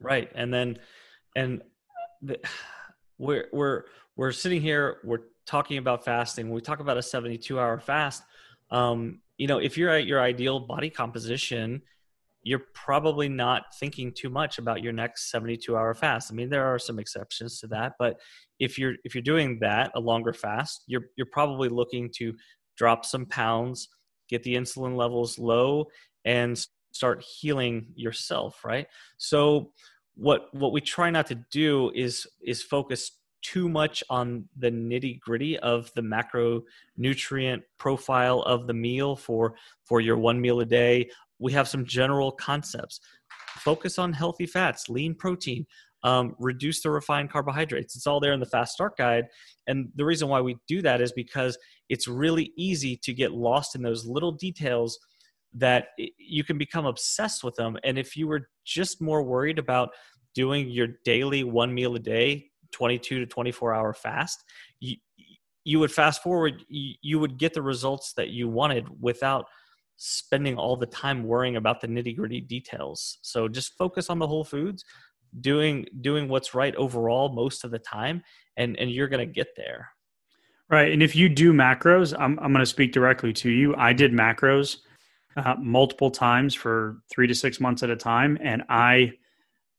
Right. 0.00 0.28
And 0.34 0.52
then, 0.52 0.76
and 1.36 1.62
the, 2.20 2.36
we're, 3.16 3.46
we're, 3.52 3.84
we're 4.16 4.32
sitting 4.32 4.60
here, 4.60 4.96
we're 5.04 5.20
talking 5.46 5.78
about 5.78 6.04
fasting. 6.04 6.50
we 6.50 6.60
talk 6.60 6.80
about 6.80 6.98
a 6.98 7.02
72 7.02 7.60
hour 7.60 7.78
fast, 7.78 8.24
um, 8.72 9.20
you 9.38 9.46
know, 9.46 9.58
if 9.58 9.78
you're 9.78 9.90
at 9.90 10.04
your 10.04 10.20
ideal 10.20 10.58
body 10.58 10.90
composition, 10.90 11.80
you're 12.42 12.64
probably 12.74 13.28
not 13.28 13.66
thinking 13.78 14.12
too 14.12 14.30
much 14.30 14.58
about 14.58 14.82
your 14.82 14.92
next 14.92 15.30
72 15.30 15.76
hour 15.76 15.94
fast. 15.94 16.32
I 16.32 16.34
mean, 16.34 16.50
there 16.50 16.66
are 16.66 16.78
some 16.80 16.98
exceptions 16.98 17.60
to 17.60 17.68
that, 17.68 17.92
but 18.00 18.16
if 18.58 18.78
you're 18.78 18.94
if 19.04 19.14
you're 19.14 19.22
doing 19.22 19.58
that, 19.60 19.92
a 19.94 20.00
longer 20.00 20.32
fast, 20.32 20.84
you're 20.86 21.06
you're 21.16 21.28
probably 21.32 21.68
looking 21.68 22.10
to 22.16 22.34
drop 22.76 23.04
some 23.04 23.26
pounds, 23.26 23.88
get 24.28 24.42
the 24.42 24.54
insulin 24.54 24.96
levels 24.96 25.38
low 25.38 25.86
and 26.24 26.66
start 26.92 27.22
healing 27.22 27.86
yourself 27.94 28.64
right? 28.64 28.86
So 29.16 29.72
what 30.16 30.52
what 30.54 30.72
we 30.72 30.80
try 30.80 31.10
not 31.10 31.26
to 31.28 31.34
do 31.50 31.90
is 31.94 32.26
is 32.42 32.62
focus 32.62 33.12
too 33.42 33.68
much 33.68 34.02
on 34.08 34.48
the 34.56 34.70
nitty 34.70 35.20
gritty 35.20 35.58
of 35.58 35.92
the 35.94 36.00
macronutrient 36.00 37.62
profile 37.78 38.40
of 38.42 38.66
the 38.66 38.72
meal 38.72 39.14
for 39.14 39.54
for 39.84 40.00
your 40.00 40.16
one 40.16 40.40
meal 40.40 40.60
a 40.60 40.64
day. 40.64 41.10
We 41.38 41.52
have 41.52 41.68
some 41.68 41.84
general 41.84 42.32
concepts. 42.32 43.00
Focus 43.58 43.98
on 43.98 44.12
healthy 44.12 44.46
fats 44.46 44.88
lean 44.88 45.14
protein 45.14 45.66
um, 46.04 46.36
reduce 46.38 46.82
the 46.82 46.90
refined 46.90 47.30
carbohydrates 47.30 47.96
it's 47.96 48.06
all 48.06 48.20
there 48.20 48.32
in 48.32 48.40
the 48.40 48.46
fast 48.46 48.74
start 48.74 48.96
guide 48.96 49.24
and 49.66 49.88
the 49.96 50.04
reason 50.04 50.28
why 50.28 50.40
we 50.40 50.56
do 50.68 50.80
that 50.82 51.00
is 51.00 51.12
because 51.12 51.58
it's 51.88 52.06
really 52.06 52.52
easy 52.56 52.96
to 52.98 53.12
get 53.12 53.32
lost 53.32 53.74
in 53.74 53.82
those 53.82 54.06
little 54.06 54.32
details 54.32 54.98
that 55.54 55.88
you 56.18 56.44
can 56.44 56.58
become 56.58 56.84
obsessed 56.84 57.44
with 57.44 57.54
them. 57.54 57.78
And 57.84 57.98
if 57.98 58.16
you 58.16 58.26
were 58.26 58.48
just 58.64 59.00
more 59.00 59.22
worried 59.22 59.58
about 59.58 59.90
doing 60.34 60.68
your 60.68 60.88
daily 61.04 61.44
one 61.44 61.72
meal 61.72 61.94
a 61.94 61.98
day 61.98 62.50
22 62.72 63.20
to 63.20 63.26
24 63.26 63.74
hour 63.74 63.94
fast, 63.94 64.44
you, 64.80 64.96
you 65.64 65.78
would 65.78 65.92
fast 65.92 66.22
forward, 66.22 66.64
you, 66.68 66.94
you 67.02 67.18
would 67.20 67.38
get 67.38 67.54
the 67.54 67.62
results 67.62 68.12
that 68.16 68.30
you 68.30 68.48
wanted 68.48 68.88
without 69.00 69.46
spending 69.96 70.58
all 70.58 70.76
the 70.76 70.86
time 70.86 71.22
worrying 71.22 71.54
about 71.54 71.80
the 71.80 71.86
nitty 71.86 72.16
gritty 72.16 72.40
details. 72.40 73.18
So 73.22 73.46
just 73.46 73.78
focus 73.78 74.10
on 74.10 74.18
the 74.18 74.26
whole 74.26 74.44
foods, 74.44 74.84
doing 75.40 75.86
doing 76.00 76.28
what's 76.28 76.54
right 76.54 76.74
overall 76.76 77.32
most 77.32 77.64
of 77.64 77.70
the 77.70 77.78
time, 77.78 78.22
and 78.56 78.78
and 78.78 78.90
you're 78.90 79.08
gonna 79.08 79.26
get 79.26 79.48
there. 79.56 79.88
Right, 80.70 80.92
and 80.92 81.02
if 81.02 81.14
you 81.14 81.28
do 81.28 81.52
macros, 81.52 82.14
I'm 82.18 82.38
I'm 82.40 82.52
gonna 82.52 82.66
speak 82.66 82.92
directly 82.92 83.32
to 83.34 83.50
you. 83.50 83.74
I 83.76 83.92
did 83.92 84.12
macros 84.12 84.78
uh, 85.36 85.54
multiple 85.60 86.10
times 86.10 86.54
for 86.54 86.98
three 87.10 87.26
to 87.26 87.34
six 87.34 87.60
months 87.60 87.82
at 87.82 87.90
a 87.90 87.96
time, 87.96 88.38
and 88.42 88.62
I 88.68 89.12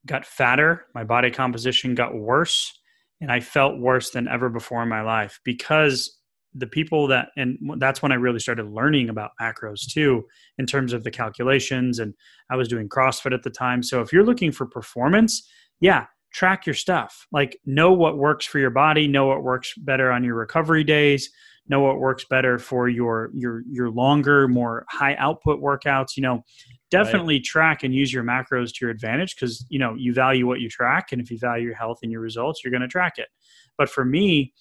got 0.05 0.25
fatter. 0.25 0.85
My 0.93 1.03
body 1.03 1.31
composition 1.31 1.95
got 1.95 2.15
worse, 2.15 2.79
and 3.21 3.31
I 3.31 3.39
felt 3.39 3.79
worse 3.79 4.11
than 4.11 4.27
ever 4.27 4.49
before 4.49 4.83
in 4.83 4.89
my 4.89 5.01
life 5.01 5.39
because 5.43 6.14
the 6.57 6.67
people 6.67 7.07
that 7.07 7.29
and 7.35 7.57
that's 7.77 8.01
when 8.01 8.11
I 8.11 8.15
really 8.15 8.39
started 8.39 8.67
learning 8.67 9.09
about 9.09 9.31
macros 9.41 9.81
too 9.91 10.23
in 10.57 10.65
terms 10.65 10.93
of 10.93 11.03
the 11.03 11.11
calculations 11.11 11.99
and 11.99 12.13
I 12.49 12.55
was 12.55 12.67
doing 12.67 12.87
CrossFit 12.87 13.33
at 13.33 13.43
the 13.43 13.49
time. 13.49 13.83
So 13.83 14.01
if 14.01 14.13
you're 14.13 14.23
looking 14.23 14.51
for 14.51 14.65
performance, 14.65 15.47
yeah, 15.79 16.05
track 16.31 16.65
your 16.65 16.75
stuff. 16.75 17.27
Like 17.31 17.57
know 17.65 17.91
what 17.91 18.17
works 18.17 18.45
for 18.45 18.59
your 18.59 18.69
body, 18.69 19.07
know 19.07 19.25
what 19.25 19.43
works 19.43 19.73
better 19.77 20.11
on 20.11 20.23
your 20.23 20.35
recovery 20.35 20.83
days, 20.83 21.29
know 21.67 21.81
what 21.81 21.99
works 21.99 22.25
better 22.29 22.57
for 22.57 22.87
your 22.87 23.31
your 23.33 23.63
your 23.69 23.89
longer, 23.89 24.47
more 24.47 24.85
high 24.89 25.15
output 25.15 25.61
workouts, 25.61 26.15
you 26.15 26.23
know, 26.23 26.43
definitely 26.91 27.35
right. 27.35 27.43
track 27.43 27.83
and 27.83 27.93
use 27.93 28.13
your 28.13 28.23
macros 28.23 28.69
to 28.69 28.77
your 28.81 28.89
advantage 28.89 29.35
because 29.35 29.65
you 29.69 29.79
know 29.79 29.95
you 29.97 30.13
value 30.13 30.47
what 30.47 30.59
you 30.59 30.69
track 30.69 31.11
and 31.11 31.21
if 31.21 31.31
you 31.31 31.37
value 31.37 31.65
your 31.65 31.75
health 31.75 31.99
and 32.03 32.11
your 32.11 32.21
results, 32.21 32.61
you're 32.63 32.71
going 32.71 32.81
to 32.81 32.87
track 32.87 33.13
it. 33.17 33.27
But 33.77 33.89
for 33.89 34.05
me, 34.05 34.53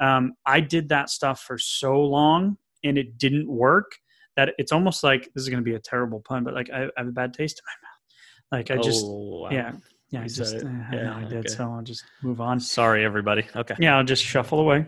um, 0.00 0.34
I 0.46 0.60
did 0.60 0.88
that 0.90 1.10
stuff 1.10 1.40
for 1.40 1.58
so 1.58 2.00
long 2.00 2.56
and 2.82 2.98
it 2.98 3.18
didn't 3.18 3.48
work 3.48 3.92
that 4.36 4.54
it's 4.58 4.72
almost 4.72 5.04
like 5.04 5.30
this 5.34 5.42
is 5.42 5.48
going 5.48 5.62
to 5.62 5.64
be 5.64 5.76
a 5.76 5.80
terrible 5.80 6.20
pun, 6.20 6.44
but 6.44 6.54
like 6.54 6.70
I, 6.70 6.84
I 6.84 6.90
have 6.98 7.08
a 7.08 7.12
bad 7.12 7.34
taste 7.34 7.60
in 7.60 7.64
my 7.66 7.88
mouth. 7.88 8.68
Like 8.68 8.78
I 8.78 8.82
just, 8.82 9.04
oh, 9.06 9.42
wow. 9.42 9.50
yeah, 9.50 9.72
yeah, 10.10 10.22
I 10.22 10.26
just, 10.26 10.56
uh, 10.56 10.68
yeah, 10.92 11.16
I 11.16 11.24
did. 11.24 11.38
Okay. 11.38 11.48
So 11.48 11.70
I'll 11.70 11.82
just 11.82 12.04
move 12.22 12.40
on. 12.40 12.60
Sorry, 12.60 13.04
everybody. 13.04 13.46
Okay. 13.54 13.74
Yeah, 13.78 13.96
I'll 13.96 14.04
just 14.04 14.24
shuffle 14.24 14.60
away. 14.60 14.86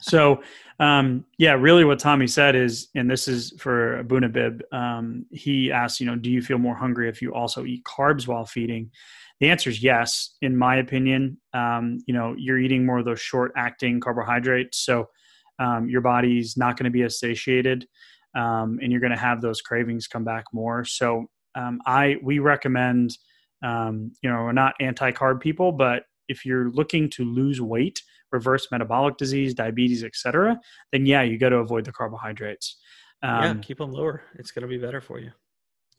so, 0.00 0.42
um, 0.80 1.24
yeah, 1.38 1.52
really 1.52 1.84
what 1.84 1.98
Tommy 1.98 2.26
said 2.26 2.56
is, 2.56 2.88
and 2.94 3.10
this 3.10 3.28
is 3.28 3.52
for 3.58 4.02
Abunabib, 4.02 4.60
um, 4.72 5.26
he 5.30 5.70
asked, 5.70 6.00
you 6.00 6.06
know, 6.06 6.16
do 6.16 6.30
you 6.30 6.42
feel 6.42 6.58
more 6.58 6.74
hungry 6.74 7.08
if 7.08 7.22
you 7.22 7.34
also 7.34 7.64
eat 7.64 7.84
carbs 7.84 8.26
while 8.26 8.44
feeding? 8.44 8.90
The 9.40 9.50
answer 9.50 9.70
is 9.70 9.82
yes, 9.82 10.36
in 10.42 10.56
my 10.56 10.76
opinion. 10.76 11.38
Um, 11.52 11.98
you 12.06 12.14
know, 12.14 12.34
you're 12.38 12.58
eating 12.58 12.86
more 12.86 12.98
of 12.98 13.04
those 13.04 13.20
short 13.20 13.52
acting 13.56 14.00
carbohydrates. 14.00 14.78
So 14.78 15.08
um, 15.58 15.88
your 15.88 16.00
body's 16.00 16.56
not 16.56 16.76
going 16.76 16.84
to 16.84 16.90
be 16.90 17.02
as 17.02 17.18
satiated 17.18 17.86
um, 18.34 18.78
and 18.82 18.90
you're 18.90 19.00
going 19.00 19.12
to 19.12 19.18
have 19.18 19.40
those 19.40 19.60
cravings 19.60 20.06
come 20.06 20.24
back 20.24 20.44
more. 20.52 20.84
So 20.84 21.26
um, 21.54 21.80
I, 21.86 22.16
we 22.22 22.38
recommend, 22.40 23.16
um, 23.62 24.12
you 24.22 24.30
know, 24.30 24.42
we're 24.42 24.52
not 24.52 24.74
anti-carb 24.80 25.40
people, 25.40 25.72
but 25.72 26.04
if 26.28 26.44
you're 26.44 26.70
looking 26.70 27.08
to 27.10 27.24
lose 27.24 27.60
weight, 27.60 28.02
reverse 28.32 28.68
metabolic 28.72 29.16
disease, 29.16 29.54
diabetes, 29.54 30.02
etc., 30.02 30.58
then 30.90 31.06
yeah, 31.06 31.22
you 31.22 31.38
got 31.38 31.50
to 31.50 31.56
avoid 31.56 31.84
the 31.84 31.92
carbohydrates. 31.92 32.78
yeah, 33.22 33.50
um, 33.50 33.60
keep 33.60 33.78
them 33.78 33.92
lower. 33.92 34.22
It's 34.36 34.50
going 34.50 34.62
to 34.62 34.68
be 34.68 34.78
better 34.78 35.00
for 35.00 35.20
you 35.20 35.30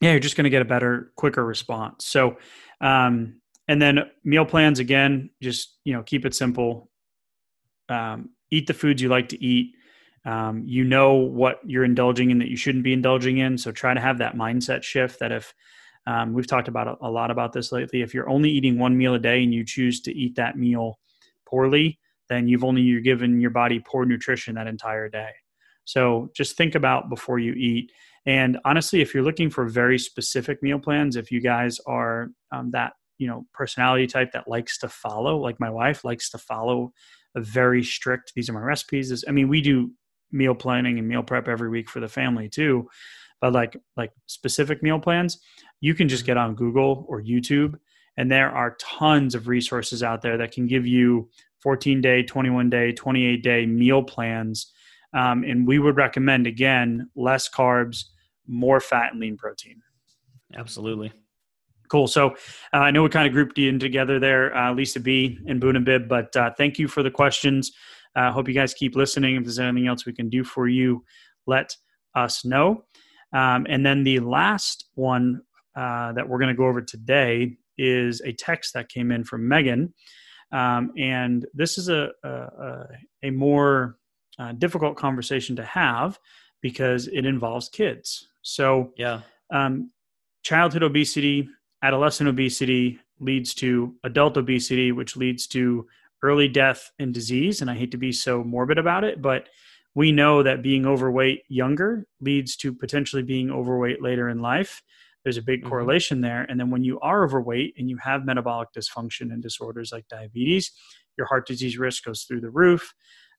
yeah, 0.02 0.12
you're 0.12 0.20
just 0.20 0.36
going 0.36 0.46
to 0.46 0.50
get 0.50 0.62
a 0.62 0.66
better, 0.66 1.12
quicker 1.16 1.46
response. 1.46 2.06
So, 2.06 2.38
um, 2.82 3.42
and 3.68 3.82
then 3.82 4.00
meal 4.24 4.46
plans 4.46 4.80
again, 4.80 5.30
just 5.42 5.78
you 5.84 5.94
know, 5.94 6.04
keep 6.04 6.26
it 6.26 6.36
simple. 6.36 6.90
Um, 7.90 8.30
eat 8.52 8.68
the 8.68 8.74
foods 8.74 9.02
you 9.02 9.10
like 9.10 9.30
to 9.30 9.44
eat. 9.44 9.74
Um, 10.26 10.64
you 10.66 10.84
know 10.84 11.14
what 11.14 11.60
you're 11.66 11.84
indulging 11.84 12.32
in 12.32 12.40
that 12.40 12.50
you 12.50 12.58
shouldn't 12.58 12.84
be 12.84 12.94
indulging 12.94 13.38
in. 13.38 13.58
So 13.58 13.72
try 13.72 13.94
to 13.94 14.02
have 14.02 14.18
that 14.20 14.36
mindset 14.36 14.84
shift. 14.84 15.20
That 15.20 15.32
if 15.32 15.54
um, 16.08 16.34
we've 16.34 16.48
talked 16.48 16.68
about 16.68 16.88
a, 16.88 17.08
a 17.08 17.10
lot 17.10 17.32
about 17.32 17.54
this 17.54 17.72
lately, 17.72 18.02
if 18.02 18.14
you're 18.14 18.30
only 18.30 18.50
eating 18.50 18.78
one 18.78 18.98
meal 18.98 19.16
a 19.16 19.20
day 19.20 19.44
and 19.44 19.54
you 19.54 19.64
choose 19.64 20.02
to 20.02 20.16
eat 20.16 20.36
that 20.36 20.58
meal 20.58 21.00
poorly, 21.48 22.00
then 22.28 22.48
you've 22.48 22.64
only 22.64 22.82
you're 22.82 23.02
given 23.02 23.40
your 23.40 23.52
body 23.52 23.80
poor 23.80 24.06
nutrition 24.06 24.56
that 24.56 24.68
entire 24.68 25.10
day. 25.10 25.30
So 25.86 26.32
just 26.36 26.58
think 26.58 26.76
about 26.76 27.10
before 27.10 27.38
you 27.40 27.54
eat 27.54 27.92
and 28.26 28.58
honestly, 28.66 29.02
if 29.02 29.14
you're 29.14 29.24
looking 29.24 29.50
for 29.50 29.68
very 29.68 30.00
specific 30.00 30.64
meal 30.64 30.80
plans, 30.80 31.16
if 31.16 31.32
you 31.32 31.42
guys 31.42 31.80
are 31.86 32.30
um, 32.52 32.72
that 32.72 32.94
you 33.18 33.28
know 33.28 33.46
personality 33.54 34.08
type 34.08 34.32
that 34.34 34.48
likes 34.48 34.78
to 34.80 34.90
follow, 34.90 35.38
like 35.38 35.60
my 35.60 35.70
wife 35.70 36.04
likes 36.04 36.30
to 36.32 36.38
follow 36.38 36.92
a 37.36 37.42
very 37.42 37.84
strict. 37.84 38.34
These 38.36 38.50
are 38.50 38.54
my 38.54 38.62
recipes. 38.62 39.10
This, 39.10 39.24
I 39.28 39.32
mean, 39.32 39.48
we 39.48 39.62
do 39.62 39.92
meal 40.32 40.56
planning 40.56 40.98
and 40.98 41.08
meal 41.08 41.24
prep 41.24 41.48
every 41.48 41.70
week 41.70 41.90
for 41.90 42.00
the 42.00 42.08
family 42.08 42.50
too. 42.50 42.90
But 43.42 43.54
like 43.54 43.78
like 43.96 44.12
specific 44.26 44.82
meal 44.82 45.00
plans, 45.00 45.40
you 45.82 45.94
can 45.94 46.10
just 46.10 46.26
get 46.26 46.38
on 46.38 46.56
Google 46.56 47.06
or 47.08 47.22
YouTube, 47.22 47.76
and 48.18 48.32
there 48.32 48.50
are 48.50 48.78
tons 48.80 49.36
of 49.36 49.48
resources 49.48 50.02
out 50.02 50.22
there 50.22 50.38
that 50.38 50.52
can 50.52 50.68
give 50.68 50.88
you 50.88 51.30
14 51.62 52.02
day, 52.02 52.24
21 52.24 52.70
day, 52.70 52.92
28 52.92 53.44
day 53.44 53.66
meal 53.66 54.04
plans. 54.04 54.72
Um, 55.14 55.44
and 55.44 55.68
we 55.68 55.80
would 55.80 55.96
recommend 55.96 56.46
again 56.46 57.10
less 57.16 57.50
carbs, 57.50 58.06
more 58.48 58.80
fat 58.80 59.12
and 59.12 59.20
lean 59.20 59.38
protein. 59.38 59.82
Absolutely. 60.56 61.12
Cool. 61.90 62.08
So 62.08 62.32
uh, 62.74 62.78
I 62.78 62.92
know 62.92 63.04
we 63.04 63.10
kind 63.10 63.28
of 63.28 63.34
grouped 63.34 63.58
you 63.58 63.70
in 63.70 63.80
together 63.80 64.20
there, 64.20 64.56
uh, 64.56 64.74
Lisa 64.74 65.00
B 65.00 65.38
and 65.48 65.60
Boone 65.62 65.76
and 65.76 65.86
Bib, 65.86 66.08
but 66.08 66.36
uh, 66.36 66.52
thank 66.58 66.80
you 66.80 66.88
for 66.88 67.04
the 67.04 67.12
questions. 67.12 67.72
I 68.16 68.28
uh, 68.28 68.32
hope 68.32 68.48
you 68.48 68.54
guys 68.54 68.74
keep 68.74 68.96
listening. 68.96 69.36
If 69.36 69.44
there's 69.44 69.60
anything 69.60 69.88
else 69.88 70.06
we 70.06 70.14
can 70.14 70.30
do 70.30 70.44
for 70.44 70.68
you, 70.68 71.04
let 71.46 71.76
us 72.16 72.46
know. 72.46 72.86
Um, 73.34 73.68
and 73.70 73.86
then 73.86 74.04
the 74.04 74.20
last 74.20 74.86
one 74.96 75.42
uh, 75.76 76.14
that 76.14 76.28
we're 76.28 76.40
going 76.40 76.54
to 76.54 76.58
go 76.58 76.66
over 76.66 76.82
today 76.82 77.58
is 77.78 78.22
a 78.22 78.32
text 78.32 78.74
that 78.74 78.90
came 78.90 79.12
in 79.12 79.24
from 79.24 79.48
Megan. 79.48 79.94
Um, 80.52 80.94
and 80.98 81.46
this 81.54 81.78
is 81.78 81.90
a, 81.90 82.10
a, 82.24 82.86
a 83.24 83.30
more 83.32 83.98
uh, 84.40 84.54
difficult 84.54 84.96
conversation 84.96 85.56
to 85.58 85.66
have 85.66 86.18
because 86.62 87.08
it 87.08 87.26
involves 87.26 87.68
kids. 87.70 88.30
So, 88.46 88.94
yeah, 88.96 89.22
um, 89.52 89.90
childhood 90.44 90.84
obesity, 90.84 91.50
adolescent 91.82 92.30
obesity 92.30 93.00
leads 93.20 93.56
to 93.56 93.96
adult 94.04 94.38
obesity, 94.38 94.92
which 94.92 95.18
leads 95.18 95.48
to 95.48 95.88
early 96.22 96.48
death 96.48 96.92
and 97.00 97.12
disease. 97.12 97.62
And 97.62 97.72
I 97.72 97.76
hate 97.76 97.90
to 97.92 97.98
be 97.98 98.12
so 98.12 98.44
morbid 98.44 98.78
about 98.78 99.04
it, 99.04 99.20
but 99.20 99.50
we 99.96 100.12
know 100.12 100.44
that 100.44 100.62
being 100.62 100.86
overweight 100.86 101.42
younger 101.48 102.06
leads 102.22 102.56
to 102.58 102.72
potentially 102.72 103.24
being 103.24 103.50
overweight 103.50 104.04
later 104.04 104.30
in 104.30 104.42
life. 104.42 104.84
There's 105.24 105.38
a 105.38 105.42
big 105.42 105.62
mm-hmm. 105.62 105.70
correlation 105.70 106.22
there. 106.22 106.44
And 106.44 106.60
then 106.60 106.70
when 106.70 106.84
you 106.84 107.00
are 107.00 107.24
overweight 107.24 107.74
and 107.80 107.90
you 107.90 107.98
have 107.98 108.26
metabolic 108.26 108.70
dysfunction 108.78 109.34
and 109.34 109.42
disorders 109.42 109.92
like 109.92 110.08
diabetes, 110.08 110.72
your 111.18 111.26
heart 111.26 111.48
disease 111.48 111.80
risk 111.80 112.04
goes 112.04 112.24
through 112.24 112.42
the 112.42 112.52
roof. 112.52 112.94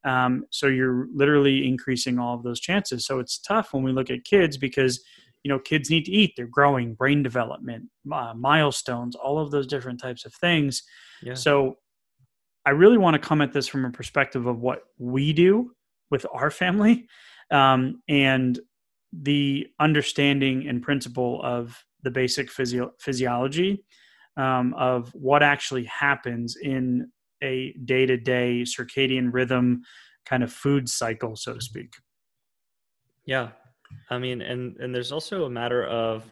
Um, 0.06 0.44
so 0.50 0.68
you're 0.68 1.08
literally 1.12 1.66
increasing 1.66 2.18
all 2.18 2.34
of 2.34 2.44
those 2.44 2.60
chances. 2.60 3.04
So 3.04 3.18
it's 3.18 3.38
tough 3.38 3.72
when 3.72 3.82
we 3.82 3.92
look 3.92 4.08
at 4.08 4.24
kids 4.24 4.56
because 4.56 5.02
you 5.42 5.48
know 5.50 5.58
kids 5.58 5.90
need 5.90 6.04
to 6.06 6.12
eat. 6.12 6.34
They're 6.36 6.46
growing, 6.46 6.94
brain 6.94 7.22
development, 7.22 7.84
uh, 8.10 8.32
milestones, 8.34 9.16
all 9.16 9.38
of 9.38 9.50
those 9.50 9.66
different 9.66 10.00
types 10.00 10.24
of 10.24 10.32
things. 10.34 10.82
Yeah. 11.22 11.34
So 11.34 11.76
I 12.64 12.70
really 12.70 12.98
want 12.98 13.14
to 13.14 13.28
come 13.28 13.42
at 13.42 13.52
this 13.52 13.68
from 13.68 13.84
a 13.84 13.90
perspective 13.90 14.46
of 14.46 14.60
what 14.60 14.80
we 14.98 15.32
do 15.32 15.72
with 16.10 16.24
our 16.32 16.50
family 16.50 17.06
um, 17.50 18.02
and 18.08 18.58
the 19.12 19.66
understanding 19.80 20.68
and 20.68 20.82
principle 20.82 21.40
of 21.42 21.84
the 22.02 22.10
basic 22.10 22.50
physio- 22.50 22.92
physiology 22.98 23.84
um, 24.36 24.74
of 24.74 25.10
what 25.14 25.42
actually 25.42 25.84
happens 25.84 26.56
in 26.60 27.10
a 27.42 27.72
day 27.84 28.06
to 28.06 28.16
day 28.16 28.62
circadian 28.62 29.32
rhythm 29.32 29.82
kind 30.24 30.42
of 30.42 30.52
food 30.52 30.88
cycle, 30.88 31.36
so 31.36 31.54
to 31.54 31.60
speak. 31.60 31.94
Yeah. 33.24 33.50
I 34.10 34.18
mean, 34.18 34.42
and, 34.42 34.76
and 34.78 34.94
there's 34.94 35.12
also 35.12 35.44
a 35.44 35.50
matter 35.50 35.84
of, 35.84 36.30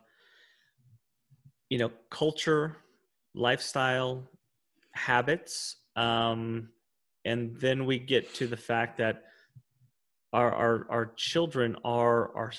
you 1.69 1.79
know, 1.79 1.91
culture, 2.11 2.77
lifestyle, 3.35 4.29
habits. 4.93 5.77
Um, 5.97 6.71
and 7.25 7.57
then 7.57 7.87
we 7.87 7.99
get 7.99 8.35
to 8.35 8.47
the 8.47 8.57
fact 8.57 8.99
that 8.99 9.23
our, 10.33 10.53
our, 10.53 10.87
our 10.91 11.13
children 11.17 11.77
are, 11.85 12.37
are, 12.37 12.53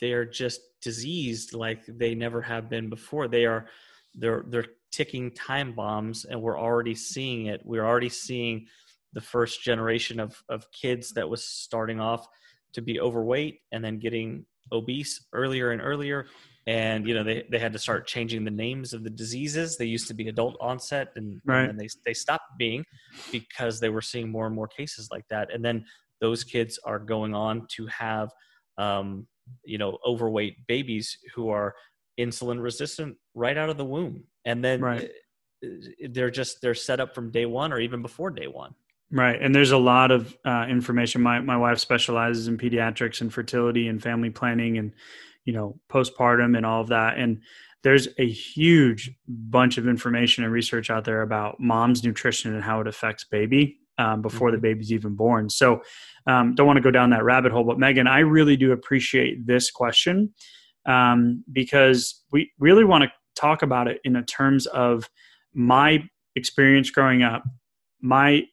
they 0.00 0.12
are 0.12 0.24
just 0.24 0.60
diseased 0.82 1.54
like 1.54 1.84
they 1.86 2.14
never 2.14 2.40
have 2.40 2.68
been 2.68 2.88
before. 2.88 3.28
They 3.28 3.44
are, 3.44 3.66
they're, 4.14 4.44
they're 4.48 4.66
ticking 4.94 5.32
time 5.32 5.72
bombs 5.72 6.24
and 6.24 6.40
we're 6.40 6.58
already 6.58 6.94
seeing 6.94 7.46
it. 7.46 7.60
We're 7.64 7.84
already 7.84 8.08
seeing 8.08 8.66
the 9.12 9.20
first 9.20 9.62
generation 9.62 10.20
of, 10.20 10.40
of 10.48 10.70
kids 10.70 11.12
that 11.14 11.28
was 11.28 11.44
starting 11.44 12.00
off 12.00 12.28
to 12.74 12.80
be 12.80 13.00
overweight 13.00 13.60
and 13.72 13.84
then 13.84 13.98
getting 13.98 14.46
obese 14.72 15.26
earlier 15.32 15.72
and 15.72 15.82
earlier. 15.82 16.26
And 16.66 17.06
you 17.06 17.14
know 17.14 17.24
they, 17.24 17.44
they 17.50 17.58
had 17.58 17.72
to 17.74 17.78
start 17.78 18.06
changing 18.06 18.44
the 18.44 18.50
names 18.50 18.92
of 18.94 19.02
the 19.02 19.10
diseases. 19.10 19.76
They 19.76 19.84
used 19.84 20.08
to 20.08 20.14
be 20.14 20.28
adult 20.28 20.56
onset 20.60 21.08
and, 21.16 21.40
right. 21.44 21.68
and 21.68 21.78
they, 21.78 21.88
they 22.06 22.14
stopped 22.14 22.56
being 22.56 22.84
because 23.32 23.80
they 23.80 23.90
were 23.90 24.00
seeing 24.00 24.30
more 24.30 24.46
and 24.46 24.54
more 24.54 24.68
cases 24.68 25.08
like 25.10 25.26
that. 25.28 25.52
And 25.52 25.62
then 25.64 25.84
those 26.20 26.42
kids 26.44 26.78
are 26.84 26.98
going 26.98 27.34
on 27.34 27.66
to 27.76 27.86
have 27.88 28.30
um, 28.78 29.26
you 29.64 29.76
know 29.76 29.98
overweight 30.06 30.66
babies 30.66 31.18
who 31.34 31.48
are 31.48 31.74
insulin 32.18 32.62
resistant 32.62 33.16
right 33.34 33.56
out 33.56 33.70
of 33.70 33.76
the 33.76 33.84
womb 33.84 34.24
and 34.44 34.64
then 34.64 34.80
right. 34.80 35.10
they're 36.10 36.30
just 36.30 36.60
they're 36.60 36.74
set 36.74 37.00
up 37.00 37.14
from 37.14 37.30
day 37.30 37.46
one 37.46 37.72
or 37.72 37.80
even 37.80 38.02
before 38.02 38.30
day 38.30 38.46
one 38.46 38.74
Right. 39.14 39.40
And 39.40 39.54
there's 39.54 39.70
a 39.70 39.78
lot 39.78 40.10
of 40.10 40.36
uh, 40.44 40.66
information. 40.68 41.22
My, 41.22 41.38
my 41.38 41.56
wife 41.56 41.78
specializes 41.78 42.48
in 42.48 42.58
pediatrics 42.58 43.20
and 43.20 43.32
fertility 43.32 43.86
and 43.86 44.02
family 44.02 44.30
planning 44.30 44.76
and, 44.76 44.92
you 45.44 45.52
know, 45.52 45.78
postpartum 45.88 46.56
and 46.56 46.66
all 46.66 46.80
of 46.80 46.88
that. 46.88 47.16
And 47.16 47.42
there's 47.84 48.08
a 48.18 48.28
huge 48.28 49.12
bunch 49.28 49.78
of 49.78 49.86
information 49.86 50.42
and 50.42 50.52
research 50.52 50.90
out 50.90 51.04
there 51.04 51.22
about 51.22 51.60
mom's 51.60 52.02
nutrition 52.02 52.54
and 52.54 52.64
how 52.64 52.80
it 52.80 52.88
affects 52.88 53.22
baby 53.22 53.78
um, 53.98 54.20
before 54.20 54.48
mm-hmm. 54.48 54.56
the 54.56 54.62
baby's 54.62 54.92
even 54.92 55.14
born. 55.14 55.48
So 55.48 55.82
um, 56.26 56.56
don't 56.56 56.66
want 56.66 56.78
to 56.78 56.82
go 56.82 56.90
down 56.90 57.10
that 57.10 57.22
rabbit 57.22 57.52
hole. 57.52 57.64
But 57.64 57.78
Megan, 57.78 58.08
I 58.08 58.20
really 58.20 58.56
do 58.56 58.72
appreciate 58.72 59.46
this 59.46 59.70
question 59.70 60.32
um, 60.86 61.44
because 61.52 62.22
we 62.32 62.50
really 62.58 62.84
want 62.84 63.04
to 63.04 63.12
talk 63.34 63.62
about 63.62 63.88
it 63.88 64.00
in 64.04 64.14
the 64.14 64.22
terms 64.22 64.66
of 64.66 65.08
my 65.54 66.02
experience 66.36 66.90
growing 66.90 67.22
up, 67.22 67.44
my 68.00 68.44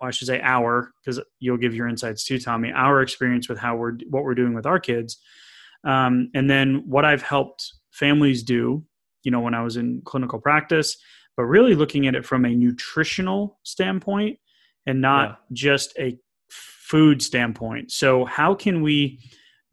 I 0.00 0.10
should 0.12 0.28
say 0.28 0.40
our, 0.40 0.92
because 1.00 1.20
you'll 1.40 1.56
give 1.56 1.74
your 1.74 1.88
insights 1.88 2.24
too, 2.24 2.38
Tommy, 2.38 2.70
our 2.72 3.02
experience 3.02 3.48
with 3.48 3.58
how 3.58 3.76
we're, 3.76 3.94
what 4.08 4.22
we're 4.22 4.36
doing 4.36 4.54
with 4.54 4.66
our 4.66 4.78
kids. 4.78 5.18
Um, 5.84 6.30
and 6.34 6.48
then 6.48 6.84
what 6.86 7.04
I've 7.04 7.22
helped 7.22 7.72
families 7.90 8.42
do, 8.42 8.84
you 9.24 9.30
know, 9.30 9.40
when 9.40 9.54
I 9.54 9.62
was 9.62 9.76
in 9.76 10.02
clinical 10.04 10.38
practice, 10.38 10.96
but 11.36 11.44
really 11.44 11.74
looking 11.74 12.06
at 12.06 12.14
it 12.14 12.24
from 12.24 12.44
a 12.44 12.54
nutritional 12.54 13.58
standpoint 13.64 14.38
and 14.86 15.00
not 15.00 15.28
yeah. 15.28 15.36
just 15.52 15.94
a 15.98 16.16
food 16.48 17.22
standpoint. 17.22 17.90
So, 17.90 18.24
how 18.24 18.54
can 18.54 18.82
we 18.82 19.18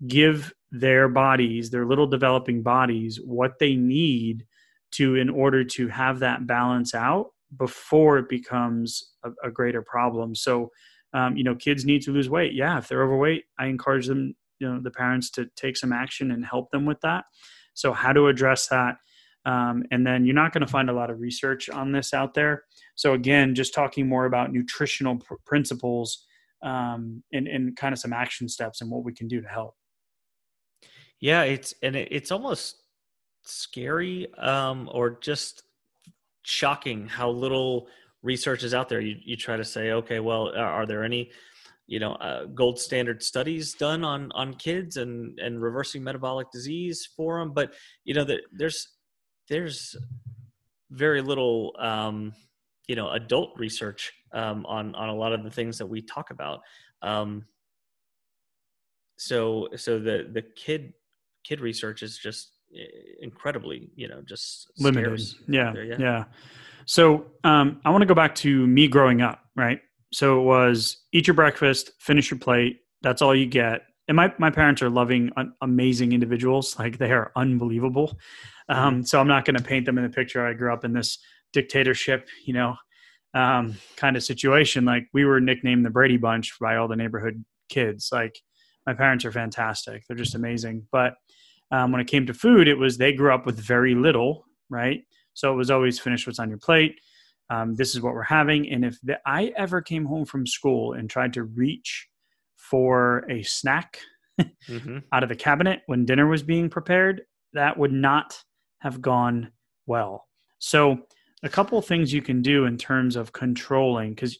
give 0.07 0.53
their 0.71 1.09
bodies, 1.09 1.69
their 1.69 1.85
little 1.85 2.07
developing 2.07 2.61
bodies, 2.61 3.19
what 3.23 3.59
they 3.59 3.75
need 3.75 4.45
to 4.91 5.15
in 5.15 5.29
order 5.29 5.63
to 5.63 5.87
have 5.87 6.19
that 6.19 6.47
balance 6.47 6.93
out 6.93 7.27
before 7.57 8.17
it 8.17 8.29
becomes 8.29 9.13
a, 9.23 9.31
a 9.43 9.51
greater 9.51 9.81
problem. 9.81 10.35
So, 10.35 10.71
um, 11.13 11.35
you 11.35 11.43
know, 11.43 11.55
kids 11.55 11.85
need 11.85 12.01
to 12.03 12.11
lose 12.11 12.29
weight. 12.29 12.53
Yeah, 12.53 12.77
if 12.77 12.87
they're 12.87 13.03
overweight, 13.03 13.43
I 13.59 13.67
encourage 13.67 14.07
them, 14.07 14.33
you 14.59 14.71
know, 14.71 14.79
the 14.81 14.91
parents 14.91 15.29
to 15.31 15.47
take 15.55 15.75
some 15.75 15.91
action 15.91 16.31
and 16.31 16.45
help 16.45 16.71
them 16.71 16.85
with 16.85 17.01
that. 17.01 17.25
So, 17.73 17.91
how 17.91 18.13
to 18.13 18.27
address 18.27 18.67
that? 18.67 18.95
Um, 19.43 19.83
and 19.91 20.05
then 20.05 20.25
you're 20.25 20.35
not 20.35 20.53
going 20.53 20.65
to 20.65 20.71
find 20.71 20.89
a 20.89 20.93
lot 20.93 21.09
of 21.09 21.19
research 21.19 21.69
on 21.69 21.91
this 21.91 22.13
out 22.13 22.33
there. 22.33 22.63
So, 22.95 23.13
again, 23.13 23.55
just 23.55 23.73
talking 23.73 24.07
more 24.07 24.25
about 24.25 24.53
nutritional 24.53 25.17
pr- 25.17 25.33
principles 25.45 26.25
um, 26.63 27.23
and, 27.33 27.47
and 27.47 27.75
kind 27.75 27.91
of 27.91 27.99
some 27.99 28.13
action 28.13 28.47
steps 28.47 28.81
and 28.81 28.89
what 28.91 29.03
we 29.03 29.13
can 29.13 29.27
do 29.27 29.41
to 29.41 29.47
help. 29.47 29.75
Yeah, 31.21 31.43
it's 31.43 31.73
and 31.83 31.95
it, 31.95 32.07
it's 32.11 32.31
almost 32.31 32.77
scary 33.43 34.33
um, 34.35 34.89
or 34.91 35.11
just 35.21 35.63
shocking 36.41 37.07
how 37.07 37.29
little 37.29 37.87
research 38.23 38.63
is 38.63 38.73
out 38.73 38.89
there. 38.89 38.99
You 38.99 39.15
you 39.23 39.37
try 39.37 39.55
to 39.55 39.63
say, 39.63 39.91
okay, 39.91 40.19
well, 40.19 40.51
are, 40.55 40.87
there 40.87 41.03
any 41.03 41.31
you 41.85 41.99
know 41.99 42.13
uh, 42.13 42.45
gold 42.45 42.79
standard 42.79 43.21
studies 43.21 43.73
done 43.73 44.03
on 44.03 44.31
on 44.31 44.55
kids 44.55 44.97
and 44.97 45.39
and 45.39 45.61
reversing 45.61 46.03
metabolic 46.03 46.51
disease 46.51 47.07
for 47.15 47.39
them? 47.39 47.53
But 47.53 47.75
you 48.03 48.15
know 48.15 48.23
that 48.23 48.41
there's 48.51 48.87
there's 49.47 49.95
very 50.89 51.21
little 51.21 51.75
um, 51.77 52.33
you 52.87 52.95
know 52.95 53.11
adult 53.11 53.51
research 53.59 54.11
um, 54.33 54.65
on 54.65 54.95
on 54.95 55.09
a 55.09 55.15
lot 55.15 55.33
of 55.33 55.43
the 55.43 55.51
things 55.51 55.77
that 55.77 55.87
we 55.87 56.01
talk 56.01 56.31
about. 56.31 56.61
Um, 57.03 57.45
so 59.17 59.69
so 59.75 59.99
the 59.99 60.27
the 60.31 60.41
kid 60.41 60.93
kid 61.43 61.59
research 61.59 62.03
is 62.03 62.17
just 62.17 62.51
incredibly, 63.21 63.89
you 63.95 64.07
know, 64.07 64.21
just 64.27 64.71
limited. 64.77 65.21
Yeah, 65.47 65.71
there, 65.73 65.83
yeah, 65.83 65.95
yeah. 65.99 66.23
So 66.85 67.25
um, 67.43 67.79
I 67.85 67.89
want 67.89 68.01
to 68.01 68.05
go 68.05 68.15
back 68.15 68.35
to 68.35 68.67
me 68.67 68.87
growing 68.87 69.21
up, 69.21 69.39
right? 69.55 69.79
So 70.13 70.41
it 70.41 70.43
was 70.43 70.97
eat 71.13 71.27
your 71.27 71.35
breakfast, 71.35 71.91
finish 71.99 72.31
your 72.31 72.39
plate. 72.39 72.79
That's 73.01 73.21
all 73.21 73.35
you 73.35 73.45
get. 73.45 73.81
And 74.07 74.15
my, 74.15 74.33
my 74.39 74.49
parents 74.49 74.81
are 74.81 74.89
loving, 74.89 75.31
amazing 75.61 76.11
individuals. 76.11 76.75
Like 76.79 76.97
they 76.97 77.11
are 77.11 77.31
unbelievable. 77.35 78.17
Um, 78.67 79.05
so 79.05 79.19
I'm 79.19 79.27
not 79.27 79.45
going 79.45 79.57
to 79.57 79.63
paint 79.63 79.85
them 79.85 79.97
in 79.97 80.03
the 80.03 80.09
picture. 80.09 80.45
I 80.45 80.53
grew 80.53 80.73
up 80.73 80.83
in 80.83 80.93
this 80.93 81.17
dictatorship, 81.53 82.27
you 82.45 82.53
know, 82.53 82.75
um, 83.33 83.77
kind 83.95 84.17
of 84.17 84.23
situation. 84.23 84.85
Like 84.85 85.07
we 85.13 85.25
were 85.25 85.39
nicknamed 85.39 85.85
the 85.85 85.89
Brady 85.89 86.17
Bunch 86.17 86.53
by 86.59 86.75
all 86.75 86.87
the 86.87 86.95
neighborhood 86.95 87.43
kids. 87.69 88.09
Like 88.11 88.37
my 88.85 88.93
parents 88.93 89.25
are 89.25 89.31
fantastic. 89.31 90.03
They're 90.07 90.17
just 90.17 90.35
amazing. 90.35 90.87
But 90.91 91.13
um, 91.71 91.91
when 91.91 92.01
it 92.01 92.07
came 92.07 92.25
to 92.25 92.33
food, 92.33 92.67
it 92.67 92.77
was 92.77 92.97
they 92.97 93.13
grew 93.13 93.33
up 93.33 93.45
with 93.45 93.59
very 93.59 93.95
little, 93.95 94.45
right? 94.69 95.01
So 95.33 95.51
it 95.53 95.55
was 95.55 95.71
always 95.71 95.99
finish 95.99 96.27
what's 96.27 96.39
on 96.39 96.49
your 96.49 96.57
plate. 96.57 96.99
Um, 97.49 97.75
this 97.75 97.95
is 97.95 98.01
what 98.01 98.13
we're 98.13 98.23
having. 98.23 98.69
And 98.71 98.85
if 98.85 98.97
the, 99.01 99.19
I 99.25 99.53
ever 99.57 99.81
came 99.81 100.05
home 100.05 100.25
from 100.25 100.45
school 100.47 100.93
and 100.93 101.09
tried 101.09 101.33
to 101.33 101.43
reach 101.43 102.07
for 102.55 103.25
a 103.29 103.43
snack 103.43 103.99
mm-hmm. 104.39 104.99
out 105.11 105.23
of 105.23 105.29
the 105.29 105.35
cabinet 105.35 105.81
when 105.87 106.05
dinner 106.05 106.27
was 106.27 106.43
being 106.43 106.69
prepared, 106.69 107.21
that 107.53 107.77
would 107.77 107.91
not 107.91 108.41
have 108.79 109.01
gone 109.01 109.51
well. 109.85 110.27
So, 110.59 110.99
a 111.43 111.49
couple 111.49 111.79
of 111.79 111.85
things 111.85 112.13
you 112.13 112.21
can 112.21 112.43
do 112.43 112.65
in 112.65 112.77
terms 112.77 113.15
of 113.15 113.33
controlling, 113.33 114.11
because 114.11 114.37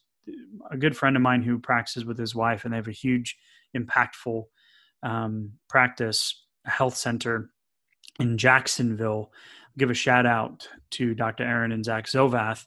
a 0.70 0.78
good 0.78 0.96
friend 0.96 1.15
of 1.15 1.22
mine 1.24 1.41
who 1.41 1.58
practices 1.58 2.06
with 2.06 2.17
his 2.17 2.36
wife 2.36 2.63
and 2.63 2.72
they 2.72 2.78
have 2.78 2.88
a 2.88 2.91
huge, 2.91 3.36
impactful 3.76 4.44
um, 5.02 5.54
practice 5.67 6.46
health 6.65 6.95
center 6.95 7.50
in 8.19 8.38
Jacksonville. 8.38 9.32
I'll 9.32 9.78
give 9.78 9.89
a 9.89 9.95
shout 9.95 10.26
out 10.26 10.67
to 10.91 11.13
Dr. 11.13 11.43
Aaron 11.43 11.71
and 11.71 11.86
Zach 11.86 12.06
Zovath. 12.06 12.65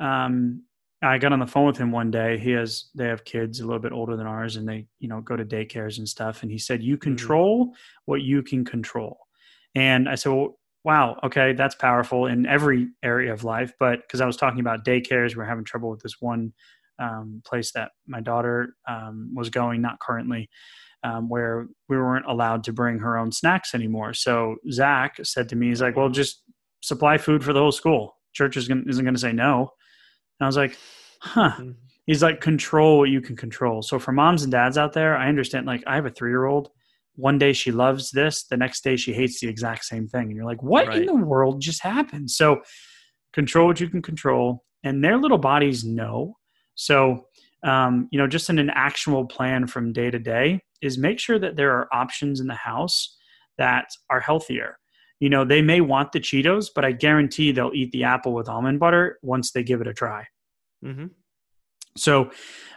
Um, 0.00 0.62
I 1.00 1.18
got 1.18 1.32
on 1.32 1.38
the 1.38 1.46
phone 1.46 1.66
with 1.66 1.76
him 1.76 1.92
one 1.92 2.10
day. 2.10 2.38
He 2.38 2.50
has 2.52 2.86
they 2.94 3.06
have 3.06 3.24
kids 3.24 3.60
a 3.60 3.66
little 3.66 3.80
bit 3.80 3.92
older 3.92 4.16
than 4.16 4.26
ours, 4.26 4.56
and 4.56 4.68
they 4.68 4.86
you 4.98 5.08
know 5.08 5.20
go 5.20 5.36
to 5.36 5.44
daycares 5.44 5.98
and 5.98 6.08
stuff. 6.08 6.42
And 6.42 6.50
he 6.50 6.58
said, 6.58 6.82
"You 6.82 6.94
mm-hmm. 6.94 7.02
control 7.02 7.74
what 8.06 8.22
you 8.22 8.42
can 8.42 8.64
control." 8.64 9.18
And 9.74 10.08
I 10.08 10.16
said, 10.16 10.32
well, 10.32 10.58
"Wow, 10.82 11.20
okay, 11.22 11.52
that's 11.52 11.76
powerful 11.76 12.26
in 12.26 12.46
every 12.46 12.88
area 13.02 13.32
of 13.32 13.44
life." 13.44 13.72
But 13.78 14.00
because 14.00 14.20
I 14.20 14.26
was 14.26 14.36
talking 14.36 14.60
about 14.60 14.84
daycares, 14.84 15.36
we're 15.36 15.44
having 15.44 15.64
trouble 15.64 15.90
with 15.90 16.02
this 16.02 16.20
one 16.20 16.52
um, 16.98 17.42
place 17.46 17.70
that 17.72 17.92
my 18.08 18.20
daughter 18.20 18.74
um, 18.88 19.32
was 19.36 19.50
going, 19.50 19.80
not 19.80 20.00
currently 20.00 20.50
um, 21.04 21.28
where 21.28 21.68
we 21.88 21.96
weren't 21.96 22.26
allowed 22.26 22.64
to 22.64 22.72
bring 22.72 22.98
her 22.98 23.16
own 23.16 23.32
snacks 23.32 23.74
anymore. 23.74 24.14
So 24.14 24.56
Zach 24.70 25.16
said 25.22 25.48
to 25.50 25.56
me, 25.56 25.68
he's 25.68 25.82
like, 25.82 25.96
well, 25.96 26.08
just 26.08 26.42
supply 26.80 27.18
food 27.18 27.44
for 27.44 27.52
the 27.52 27.60
whole 27.60 27.72
school. 27.72 28.16
Church 28.32 28.56
is 28.56 28.68
gonna, 28.68 28.82
isn't 28.86 29.04
going 29.04 29.14
to 29.14 29.20
say 29.20 29.32
no. 29.32 29.70
And 30.38 30.44
I 30.44 30.46
was 30.46 30.56
like, 30.56 30.76
huh. 31.20 31.52
Mm-hmm. 31.52 31.70
He's 32.06 32.22
like, 32.22 32.40
control 32.40 32.98
what 32.98 33.10
you 33.10 33.20
can 33.20 33.36
control. 33.36 33.82
So 33.82 33.98
for 33.98 34.12
moms 34.12 34.42
and 34.42 34.50
dads 34.50 34.78
out 34.78 34.94
there, 34.94 35.14
I 35.14 35.28
understand. 35.28 35.66
Like, 35.66 35.84
I 35.86 35.94
have 35.94 36.06
a 36.06 36.10
three 36.10 36.30
year 36.30 36.46
old. 36.46 36.70
One 37.16 37.36
day 37.36 37.52
she 37.52 37.70
loves 37.70 38.10
this, 38.10 38.44
the 38.44 38.56
next 38.56 38.82
day 38.82 38.96
she 38.96 39.12
hates 39.12 39.40
the 39.40 39.48
exact 39.48 39.84
same 39.84 40.08
thing. 40.08 40.28
And 40.28 40.36
you're 40.36 40.46
like, 40.46 40.62
what 40.62 40.86
right. 40.86 40.98
in 40.98 41.06
the 41.06 41.14
world 41.14 41.60
just 41.60 41.82
happened? 41.82 42.30
So 42.30 42.62
control 43.34 43.66
what 43.66 43.80
you 43.80 43.90
can 43.90 44.00
control. 44.00 44.64
And 44.84 45.04
their 45.04 45.18
little 45.18 45.36
bodies 45.36 45.84
know. 45.84 46.36
So 46.76 47.26
um, 47.62 48.08
you 48.10 48.18
know, 48.18 48.26
just 48.26 48.50
in 48.50 48.58
an 48.58 48.70
actual 48.70 49.26
plan 49.26 49.66
from 49.66 49.92
day 49.92 50.10
to 50.10 50.18
day, 50.18 50.60
is 50.82 50.98
make 50.98 51.18
sure 51.18 51.38
that 51.38 51.56
there 51.56 51.72
are 51.72 51.88
options 51.92 52.40
in 52.40 52.46
the 52.46 52.54
house 52.54 53.16
that 53.56 53.88
are 54.10 54.20
healthier. 54.20 54.78
You 55.20 55.28
know, 55.28 55.44
they 55.44 55.62
may 55.62 55.80
want 55.80 56.12
the 56.12 56.20
Cheetos, 56.20 56.68
but 56.72 56.84
I 56.84 56.92
guarantee 56.92 57.50
they'll 57.50 57.72
eat 57.74 57.90
the 57.90 58.04
apple 58.04 58.32
with 58.32 58.48
almond 58.48 58.78
butter 58.78 59.18
once 59.22 59.50
they 59.50 59.64
give 59.64 59.80
it 59.80 59.88
a 59.88 59.94
try. 59.94 60.26
Mm-hmm. 60.84 61.06
So, 61.96 62.30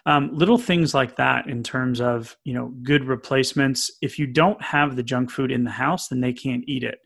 um, 0.08 0.32
little 0.34 0.58
things 0.58 0.96
like 0.96 1.16
that 1.18 1.48
in 1.48 1.62
terms 1.62 2.02
of 2.02 2.36
you 2.44 2.54
know 2.54 2.74
good 2.82 3.06
replacements. 3.06 3.92
If 4.02 4.18
you 4.18 4.26
don't 4.26 4.60
have 4.64 4.96
the 4.96 5.04
junk 5.04 5.30
food 5.30 5.52
in 5.52 5.64
the 5.64 5.72
house, 5.72 6.08
then 6.08 6.22
they 6.22 6.34
can't 6.34 6.64
eat 6.68 6.84
it. 6.84 6.98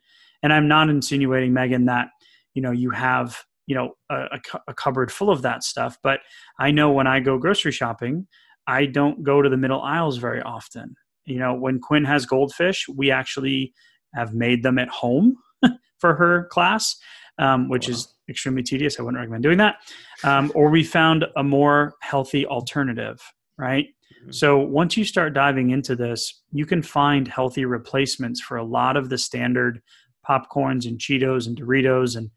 And 0.42 0.54
I'm 0.54 0.70
not 0.70 0.90
insinuating, 0.90 1.52
Megan, 1.52 1.86
that 1.86 2.08
you 2.54 2.62
know 2.62 2.72
you 2.72 2.90
have 2.92 3.44
you 3.68 3.76
know 3.76 3.96
a, 4.10 4.40
a, 4.68 4.74
cupboard 4.74 5.12
full 5.12 5.30
of 5.30 5.42
that 5.42 5.64
stuff 5.64 5.98
but 6.04 6.20
i 6.60 6.70
know 6.72 6.92
when 6.92 7.08
i 7.08 7.20
go 7.20 7.38
grocery 7.38 7.72
shopping 7.72 8.28
i 8.68 8.86
don't 8.86 9.24
go 9.24 9.42
to 9.42 9.50
the 9.50 9.58
middle 9.58 9.82
aisles 9.82 10.18
very 10.18 10.42
often 10.42 10.96
you 11.26 11.40
know 11.40 11.54
when 11.54 11.80
quinn 11.80 12.06
has 12.06 12.26
goldfish 12.26 12.86
we 12.88 13.12
actually 13.12 13.74
have 14.14 14.34
made 14.34 14.64
them 14.64 14.78
at 14.80 14.90
home 14.90 15.36
for 16.00 16.16
her 16.16 16.48
class 16.52 16.96
um, 17.38 17.68
which 17.68 17.88
wow. 17.88 17.94
is 17.94 18.14
extremely 18.30 18.64
tedious 18.64 19.00
i 19.00 19.04
wouldn't 19.04 19.20
recommend 19.20 19.44
doing 19.44 19.58
that 19.58 19.76
um, 20.24 20.52
or 20.56 20.70
we 20.70 20.84
found 20.84 21.26
a 21.36 21.44
more 21.44 21.94
healthy 22.02 22.46
alternative 22.46 23.22
right 23.58 23.88
mm-hmm. 24.22 24.32
so 24.32 24.58
once 24.58 24.98
you 24.98 25.04
start 25.04 25.34
diving 25.34 25.72
into 25.72 25.96
this 25.96 26.42
you 26.52 26.66
can 26.66 26.82
find 26.82 27.28
healthy 27.28 27.66
replacements 27.66 28.42
for 28.42 28.58
a 28.58 28.64
lot 28.64 28.98
of 28.98 29.10
the 29.10 29.18
standard 29.18 29.82
popcorns 30.28 30.88
and 30.88 31.00
Cheetos 31.00 31.48
and 31.48 31.58
Doritos 31.58 32.16
and 32.16 32.32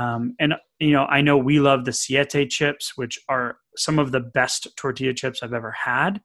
um, 0.00 0.34
and 0.40 0.54
you 0.78 0.92
know 0.92 1.04
I 1.04 1.20
know 1.20 1.36
we 1.36 1.60
love 1.60 1.84
the 1.84 1.92
Siete 1.92 2.48
chips, 2.48 2.96
which 2.96 3.18
are 3.28 3.58
some 3.76 3.98
of 3.98 4.12
the 4.12 4.20
best 4.20 4.68
tortilla 4.76 5.12
chips 5.12 5.42
I've 5.42 5.52
ever 5.52 5.72
had. 5.72 6.20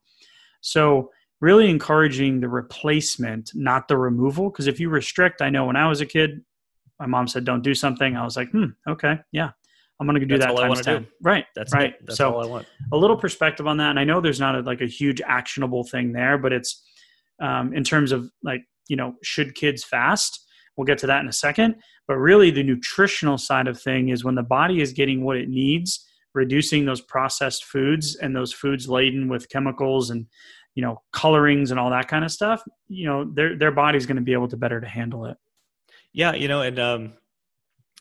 So 0.62 1.10
really 1.42 1.70
encouraging 1.70 2.40
the 2.40 2.50
replacement, 2.50 3.52
not 3.54 3.88
the 3.88 3.98
removal. 3.98 4.50
Because 4.50 4.68
if 4.68 4.80
you 4.80 4.90
restrict, 4.90 5.42
I 5.42 5.50
know 5.50 5.66
when 5.66 5.76
I 5.76 5.88
was 5.88 6.02
a 6.02 6.06
kid, 6.06 6.42
my 7.00 7.06
mom 7.06 7.28
said 7.28 7.44
don't 7.44 7.64
do 7.64 7.74
something. 7.74 8.16
I 8.16 8.24
was 8.24 8.38
like, 8.38 8.50
hmm, 8.52 8.68
okay, 8.88 9.20
yeah, 9.32 9.52
I'm 10.00 10.08
going 10.08 10.20
to 10.20 10.26
do 10.26 10.38
That's 10.38 10.54
that 10.54 10.62
times 10.62 10.82
ten. 10.82 11.04
Do. 11.04 11.08
Right. 11.22 11.46
That's 11.56 11.74
right. 11.74 11.90
It. 11.90 12.06
That's 12.06 12.18
so 12.18 12.34
all 12.34 12.44
I 12.44 12.48
want. 12.48 12.68
A 12.94 12.98
little 12.98 13.18
perspective 13.18 13.68
on 13.68 13.78
that, 13.78 13.90
and 13.90 14.00
I 14.00 14.04
know 14.04 14.22
there's 14.22 14.40
not 14.40 14.56
a, 14.56 14.62
like 14.62 14.82
a 14.82 14.88
huge 14.88 15.22
actionable 15.22 15.84
thing 15.84 16.14
there, 16.14 16.38
but 16.38 16.54
it's 16.54 16.84
um, 17.42 17.74
in 17.74 17.84
terms 17.84 18.12
of 18.12 18.30
like 18.44 18.62
you 18.88 18.96
know 18.96 19.16
should 19.22 19.56
kids 19.56 19.84
fast. 19.84 20.45
We'll 20.76 20.86
get 20.86 20.98
to 21.00 21.08
that 21.08 21.22
in 21.22 21.28
a 21.28 21.34
second. 21.34 21.76
But 22.08 22.16
really, 22.16 22.52
the 22.52 22.64
nutritional 22.64 23.38
side 23.38 23.68
of 23.68 23.82
thing 23.82 24.10
is 24.10 24.24
when 24.24 24.36
the 24.36 24.44
body 24.44 24.82
is 24.82 24.94
getting 24.94 25.24
what 25.24 25.38
it 25.38 25.50
needs, 25.50 26.06
reducing 26.34 26.86
those 26.86 27.02
processed 27.02 27.66
foods 27.66 28.16
and 28.16 28.36
those 28.36 28.54
foods 28.54 28.90
laden 28.90 29.30
with 29.30 29.50
chemicals 29.50 30.10
and 30.10 30.28
you 30.76 30.82
know 30.82 31.02
colorings 31.12 31.72
and 31.72 31.80
all 31.80 31.90
that 31.90 32.08
kind 32.08 32.26
of 32.26 32.32
stuff. 32.32 32.64
You 32.88 33.08
know, 33.08 33.26
their 33.26 33.58
their 33.58 33.72
body's 33.72 34.06
going 34.06 34.18
to 34.18 34.22
be 34.22 34.34
able 34.34 34.50
to 34.50 34.58
better 34.58 34.82
to 34.82 34.88
handle 34.88 35.26
it. 35.26 35.38
Yeah, 36.14 36.34
you 36.34 36.48
know, 36.48 36.62
and 36.62 36.80
um, 36.80 37.14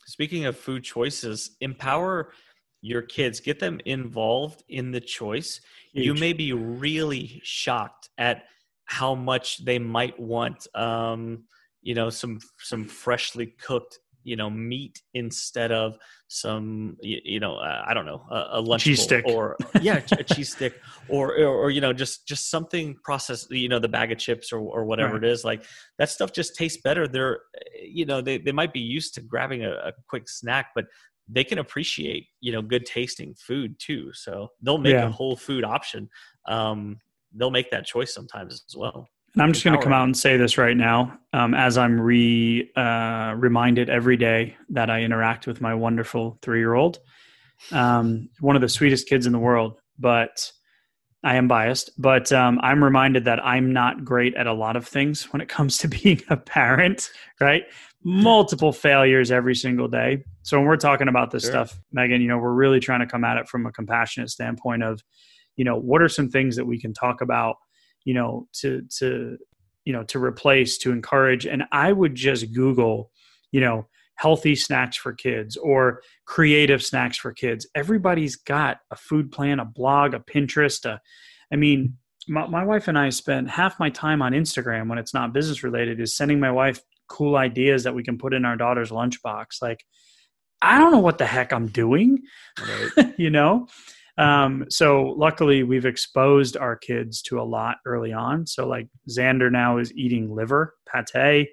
speaking 0.07 0.45
of 0.47 0.57
food 0.57 0.85
choices, 0.85 1.57
empower 1.61 2.33
your 2.81 3.03
kids, 3.03 3.41
get 3.41 3.59
them 3.59 3.81
involved 3.87 4.63
in 4.69 4.91
the 4.91 5.01
choice. 5.01 5.61
Huge. 5.93 6.05
You 6.05 6.15
may 6.15 6.33
be 6.35 6.53
really 6.53 7.41
shocked 7.43 8.11
at 8.19 8.45
how 8.85 9.15
much 9.15 9.65
they 9.65 9.79
might 9.79 10.19
want 10.21 10.67
um, 10.77 11.45
you 11.85 11.95
know 11.95 12.11
some 12.11 12.41
some 12.59 12.85
freshly 12.85 13.55
cooked 13.61 14.01
you 14.25 14.37
know 14.37 14.51
meat 14.51 15.03
instead 15.13 15.71
of 15.71 15.97
some 16.29 16.97
you, 17.03 17.21
you 17.23 17.41
know 17.41 17.57
uh, 17.57 17.85
I 17.87 17.95
don't 17.95 18.07
know 18.07 18.25
a, 18.31 18.59
a 18.59 18.61
lunch 18.61 18.85
cheese 18.85 19.03
stick. 19.03 19.25
or 19.29 19.57
yeah 19.81 20.01
a 20.13 20.25
cheese 20.25 20.51
stick 20.53 20.81
or, 21.09 21.39
or, 21.39 21.47
or 21.47 21.71
you 21.71 21.81
know 21.81 21.93
just 21.93 22.27
just 22.27 22.51
something 22.51 22.97
processed 23.05 23.51
you 23.51 23.69
know 23.69 23.79
the 23.79 23.89
bag 23.89 24.11
of 24.11 24.19
chips 24.19 24.53
or 24.53 24.59
or 24.59 24.85
whatever 24.87 25.15
right. 25.15 25.25
it 25.25 25.31
is 25.31 25.45
like 25.45 25.65
that 25.99 26.11
stuff 26.11 26.33
just 26.33 26.57
tastes 26.57 26.81
better. 26.83 27.07
They're 27.07 27.41
you 27.81 28.07
know 28.07 28.21
they 28.21 28.39
they 28.39 28.53
might 28.53 28.73
be 28.73 28.81
used 28.81 29.15
to 29.15 29.21
grabbing 29.21 29.65
a, 29.65 29.73
a 29.73 29.93
quick 30.09 30.29
snack 30.29 30.71
but 30.75 30.87
they 31.29 31.45
can 31.45 31.59
appreciate 31.59 32.27
you 32.41 32.53
know 32.53 32.63
good 32.63 32.87
tasting 32.87 33.35
food 33.35 33.77
too. 33.79 34.11
So 34.15 34.49
they'll 34.63 34.79
make 34.79 34.95
yeah. 34.95 35.07
a 35.07 35.11
whole 35.11 35.37
food 35.37 35.65
option. 35.65 36.09
Um 36.49 36.99
they'll 37.37 37.51
make 37.51 37.71
that 37.71 37.85
choice 37.85 38.15
sometimes 38.15 38.65
as 38.69 38.77
well 38.77 39.09
and 39.35 39.43
I'm 39.43 39.53
just 39.53 39.65
going 39.65 39.77
to 39.77 39.83
come 39.83 39.93
out 39.93 40.05
and 40.05 40.17
say 40.17 40.37
this 40.37 40.57
right 40.57 40.77
now, 40.77 41.19
um, 41.33 41.55
as 41.55 41.77
I'm 41.77 42.01
re 42.01 42.71
uh, 42.77 43.35
reminded 43.37 43.91
every 43.91 44.17
day 44.17 44.57
that 44.71 44.91
I 44.91 45.03
interact 45.03 45.47
with 45.47 45.61
my 45.61 45.75
wonderful 45.75 46.39
three 46.41 46.61
year 46.61 46.75
old. 46.75 47.01
Um, 47.73 48.29
one 48.41 48.57
of 48.57 48.63
the 48.63 48.69
sweetest 48.69 49.09
kids 49.09 49.27
in 49.27 49.33
the 49.33 49.39
world, 49.39 49.81
but 49.99 50.51
I 51.25 51.37
am 51.37 51.49
biased. 51.49 51.91
But 51.99 52.31
um, 52.33 52.61
I'm 52.63 52.83
reminded 52.83 53.25
that 53.25 53.45
I'm 53.45 53.73
not 53.73 54.05
great 54.05 54.35
at 54.37 54.47
a 54.47 54.53
lot 54.53 54.77
of 54.77 54.87
things 54.87 55.33
when 55.33 55.41
it 55.41 55.49
comes 55.49 55.79
to 55.79 55.89
being 56.03 56.23
a 56.31 56.37
parent. 56.37 57.11
Right, 57.41 57.65
multiple 58.05 58.73
failures 58.73 59.33
every 59.33 59.57
single 59.57 59.89
day. 59.89 60.23
So 60.43 60.59
when 60.59 60.67
we're 60.67 60.77
talking 60.77 61.09
about 61.09 61.31
this 61.33 61.43
sure. 61.43 61.53
stuff, 61.53 61.81
Megan, 61.91 62.21
you 62.21 62.29
know, 62.29 62.39
we're 62.39 62.53
really 62.53 62.79
trying 62.79 63.01
to 63.01 63.07
come 63.07 63.25
at 63.25 63.39
it 63.39 63.49
from 63.49 63.67
a 63.67 63.73
compassionate 63.73 64.31
standpoint 64.31 64.85
of, 64.85 65.03
you 65.57 65.65
know, 65.65 65.77
what 65.77 66.03
are 66.03 66.09
some 66.09 66.29
things 66.29 66.55
that 66.57 66.67
we 66.67 66.79
can 66.79 66.93
talk 66.93 67.23
about 67.23 67.57
you 68.05 68.15
know 68.15 68.47
to 68.53 68.83
to 68.99 69.37
you 69.85 69.93
know 69.93 70.03
to 70.05 70.19
replace 70.19 70.79
to 70.79 70.93
encourage. 70.93 71.47
And 71.47 71.65
i 71.73 71.93
would 71.93 72.15
just 72.15 72.53
google 72.53 73.11
you 73.53 73.61
know 73.61 73.87
healthy 74.17 74.55
snacks 74.55 74.97
for 74.97 75.13
kids 75.13 75.57
or 75.57 76.01
creative 76.25 76.83
snacks 76.83 77.19
for 77.19 77.33
kids. 77.33 77.67
Everybody's 77.75 78.37
got 78.37 78.79
a 78.91 78.97
food 78.97 79.33
plan 79.33 79.61
a 79.61 79.65
blog 79.65 80.15
a 80.15 80.21
pinterest 80.21 80.85
a, 80.85 81.01
i 81.53 81.57
mean 81.57 81.97
my, 82.29 82.47
my 82.47 82.65
wife 82.65 82.89
and 82.89 82.99
i 82.99 83.11
spend 83.11 83.51
half 83.51 83.79
my 83.79 83.91
time 83.91 84.23
on 84.23 84.33
instagram 84.33 84.89
when 84.89 84.99
it's 84.99 85.13
not 85.13 85.33
business 85.35 85.63
related 85.63 86.01
is 86.01 86.17
sending 86.17 86.41
my 86.41 86.51
wife 86.51 86.81
cool 87.09 87.37
ideas 87.37 87.85
that 87.85 87.95
we 87.95 88.03
can 88.03 88.17
put 88.19 88.33
in 88.35 88.45
our 88.45 88.57
daughter's 88.57 88.91
lunchbox. 88.91 89.61
Like 89.61 89.85
i 90.63 90.79
don't 90.79 90.93
know 90.93 91.01
what 91.01 91.19
the 91.19 91.27
heck 91.27 91.53
i'm 91.53 91.67
doing 91.67 92.23
right. 92.61 93.15
you 93.19 93.31
know 93.31 93.67
um, 94.17 94.67
so 94.69 95.15
luckily, 95.17 95.63
we've 95.63 95.87
exposed 95.87 96.57
our 96.57 96.77
kids 96.77 97.21
to 97.23 97.41
a 97.41 97.43
lot 97.43 97.77
early 97.85 98.13
on. 98.13 98.47
So 98.47 98.67
like 98.67 98.89
Xander 99.09 99.51
now 99.51 99.79
is 99.79 99.93
eating 99.95 100.35
liver 100.35 100.75
pate. 100.87 101.49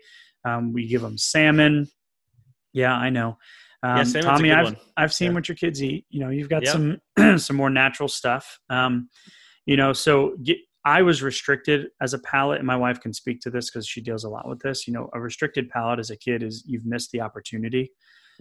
Um, 0.46 0.74
we 0.74 0.88
give 0.88 1.04
him 1.04 1.18
salmon. 1.18 1.88
Yeah, 2.74 2.94
I 2.94 3.10
know. 3.10 3.38
Um, 3.84 4.06
yeah, 4.14 4.22
Tommy, 4.22 4.52
I've 4.52 4.76
I've 4.96 5.14
seen 5.14 5.30
yeah. 5.30 5.34
what 5.34 5.50
your 5.50 5.56
kids 5.56 5.84
eat. 5.84 6.06
You 6.10 6.22
know, 6.22 6.30
you've 6.30 6.50
got 6.50 6.64
yeah. 6.64 6.72
some 6.72 7.38
some 7.40 7.56
more 7.56 7.70
natural 7.70 8.08
stuff. 8.08 8.60
Um, 8.70 9.10
you 9.66 9.76
know, 9.76 9.94
so 9.94 10.36
get, 10.44 10.58
I 10.86 11.02
was 11.02 11.24
restricted 11.24 11.88
as 12.00 12.14
a 12.14 12.20
palate, 12.20 12.60
and 12.60 12.68
my 12.68 12.76
wife 12.76 13.00
can 13.00 13.14
speak 13.14 13.40
to 13.42 13.50
this 13.50 13.70
because 13.70 13.88
she 13.88 14.02
deals 14.02 14.24
a 14.24 14.30
lot 14.30 14.48
with 14.48 14.60
this. 14.60 14.88
You 14.88 14.94
know, 14.94 15.10
a 15.14 15.20
restricted 15.20 15.70
palate 15.70 16.00
as 16.00 16.12
a 16.12 16.18
kid 16.18 16.44
is 16.44 16.64
you've 16.68 16.86
missed 16.86 17.12
the 17.12 17.22
opportunity. 17.22 17.92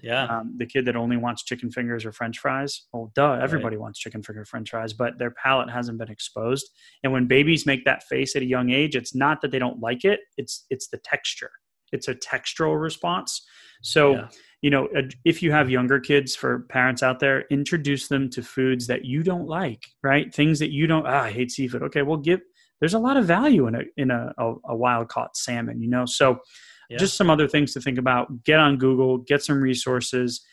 Yeah. 0.02 0.24
Um, 0.24 0.54
the 0.56 0.66
kid 0.66 0.84
that 0.86 0.96
only 0.96 1.16
wants 1.16 1.44
chicken 1.44 1.70
fingers 1.70 2.04
or 2.04 2.12
French 2.12 2.38
fries. 2.38 2.86
Well, 2.92 3.12
duh, 3.14 3.38
everybody 3.42 3.76
right. 3.76 3.82
wants 3.82 3.98
chicken 3.98 4.22
finger 4.22 4.44
French 4.44 4.70
fries, 4.70 4.92
but 4.92 5.18
their 5.18 5.30
palate 5.30 5.70
hasn't 5.70 5.98
been 5.98 6.10
exposed. 6.10 6.68
And 7.02 7.12
when 7.12 7.26
babies 7.26 7.66
make 7.66 7.84
that 7.84 8.02
face 8.04 8.36
at 8.36 8.42
a 8.42 8.46
young 8.46 8.70
age, 8.70 8.96
it's 8.96 9.14
not 9.14 9.40
that 9.42 9.50
they 9.50 9.58
don't 9.58 9.80
like 9.80 10.04
it; 10.04 10.20
it's 10.36 10.66
it's 10.70 10.88
the 10.88 10.98
texture. 10.98 11.50
It's 11.92 12.08
a 12.08 12.14
textural 12.14 12.80
response. 12.80 13.46
So. 13.82 14.14
Yeah. 14.14 14.28
You 14.62 14.68
know, 14.68 14.90
if 15.24 15.42
you 15.42 15.52
have 15.52 15.70
younger 15.70 15.98
kids, 15.98 16.36
for 16.36 16.66
parents 16.68 17.02
out 17.02 17.18
there, 17.18 17.46
introduce 17.50 18.08
them 18.08 18.28
to 18.28 18.42
foods 18.42 18.86
that 18.88 19.06
you 19.06 19.22
don't 19.22 19.46
like, 19.46 19.86
right? 20.02 20.34
Things 20.34 20.58
that 20.58 20.70
you 20.70 20.86
don't. 20.86 21.06
Ah, 21.06 21.22
I 21.22 21.30
hate 21.30 21.50
seafood. 21.50 21.82
Okay, 21.84 22.02
well, 22.02 22.18
give. 22.18 22.42
There's 22.78 22.92
a 22.92 22.98
lot 22.98 23.16
of 23.16 23.24
value 23.24 23.68
in 23.68 23.74
a 23.74 23.82
in 23.96 24.10
a, 24.10 24.34
a, 24.36 24.54
a 24.68 24.76
wild 24.76 25.08
caught 25.08 25.34
salmon, 25.34 25.80
you 25.80 25.88
know. 25.88 26.04
So, 26.04 26.40
yeah. 26.90 26.98
just 26.98 27.16
some 27.16 27.31
other 27.31 27.48
things 27.48 27.72
to 27.74 27.81
think 27.81 27.98
about. 27.98 28.44
Get 28.44 28.59
on 28.59 28.76
Google, 28.76 29.18
get 29.18 29.42
some 29.42 29.61
resources. 29.61 30.44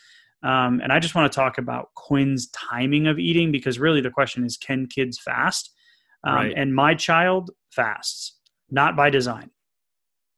Um, 0.43 0.80
and 0.84 0.91
I 0.91 1.00
just 1.00 1.15
want 1.15 1.32
to 1.32 1.36
talk 1.36 1.58
about 1.58 1.93
Quinn's 1.95 2.50
timing 2.52 3.08
of 3.08 3.17
eating 3.17 3.52
because 3.52 3.80
really 3.80 4.02
the 4.02 4.12
question 4.12 4.45
is 4.45 4.56
can 4.56 4.86
kids 4.86 5.19
fast? 5.19 5.73
Um, 6.23 6.36
right. 6.36 6.54
And 6.56 6.73
my 6.73 6.93
child 6.93 7.52
fasts, 7.71 8.38
not 8.69 8.95
by 8.95 9.10
design. 9.10 9.50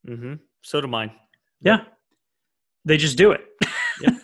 Mm-hmm. 0.08 0.36
So 0.62 0.82
do 0.82 0.88
mine. 0.88 1.12
Yeah. 1.62 1.82
They 2.86 2.98
just 2.98 3.18
do 3.18 3.32
it. 3.32 3.42
yeah. 4.02 4.12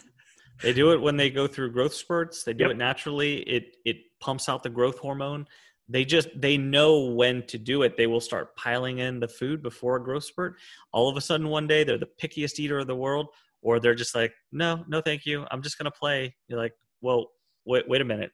They 0.64 0.72
do 0.72 0.94
it 0.94 1.02
when 1.02 1.18
they 1.18 1.30
go 1.30 1.48
through 1.48 1.74
growth 1.74 1.94
spurts. 1.94 2.44
They 2.44 2.54
do 2.54 2.64
yep. 2.64 2.72
it 2.72 2.78
naturally. 2.78 3.40
It 3.40 3.76
it 3.84 3.98
pumps 4.22 4.48
out 4.48 4.64
the 4.64 4.70
growth 4.70 4.98
hormone 4.98 5.46
they 5.88 6.04
just 6.04 6.30
they 6.36 6.58
know 6.58 7.00
when 7.00 7.46
to 7.48 7.58
do 7.58 7.84
it. 7.84 7.96
They 7.96 8.08
will 8.08 8.22
start 8.22 8.56
piling 8.56 9.00
in 9.00 9.20
the 9.20 9.28
food 9.28 9.62
before 9.62 9.98
a 9.98 10.04
growth 10.04 10.24
spurt. 10.24 10.56
All 10.92 11.10
of 11.10 11.18
a 11.18 11.22
sudden 11.22 11.50
one 11.50 11.68
day 11.68 11.84
they're 11.84 11.98
the 11.98 12.10
pickiest 12.22 12.60
eater 12.60 12.80
of 12.80 12.88
the 12.88 12.96
world 12.96 13.28
or 13.62 13.80
they're 13.80 13.96
just 13.96 14.16
like 14.16 14.34
no 14.52 14.84
no 14.88 15.02
thank 15.02 15.26
you. 15.26 15.46
I'm 15.52 15.62
just 15.62 15.78
going 15.78 15.86
to 15.86 15.98
play. 15.98 16.36
You're 16.48 16.60
like 16.60 16.74
well 17.02 17.32
wait 17.66 17.88
wait 17.88 18.02
a 18.02 18.06
minute. 18.06 18.32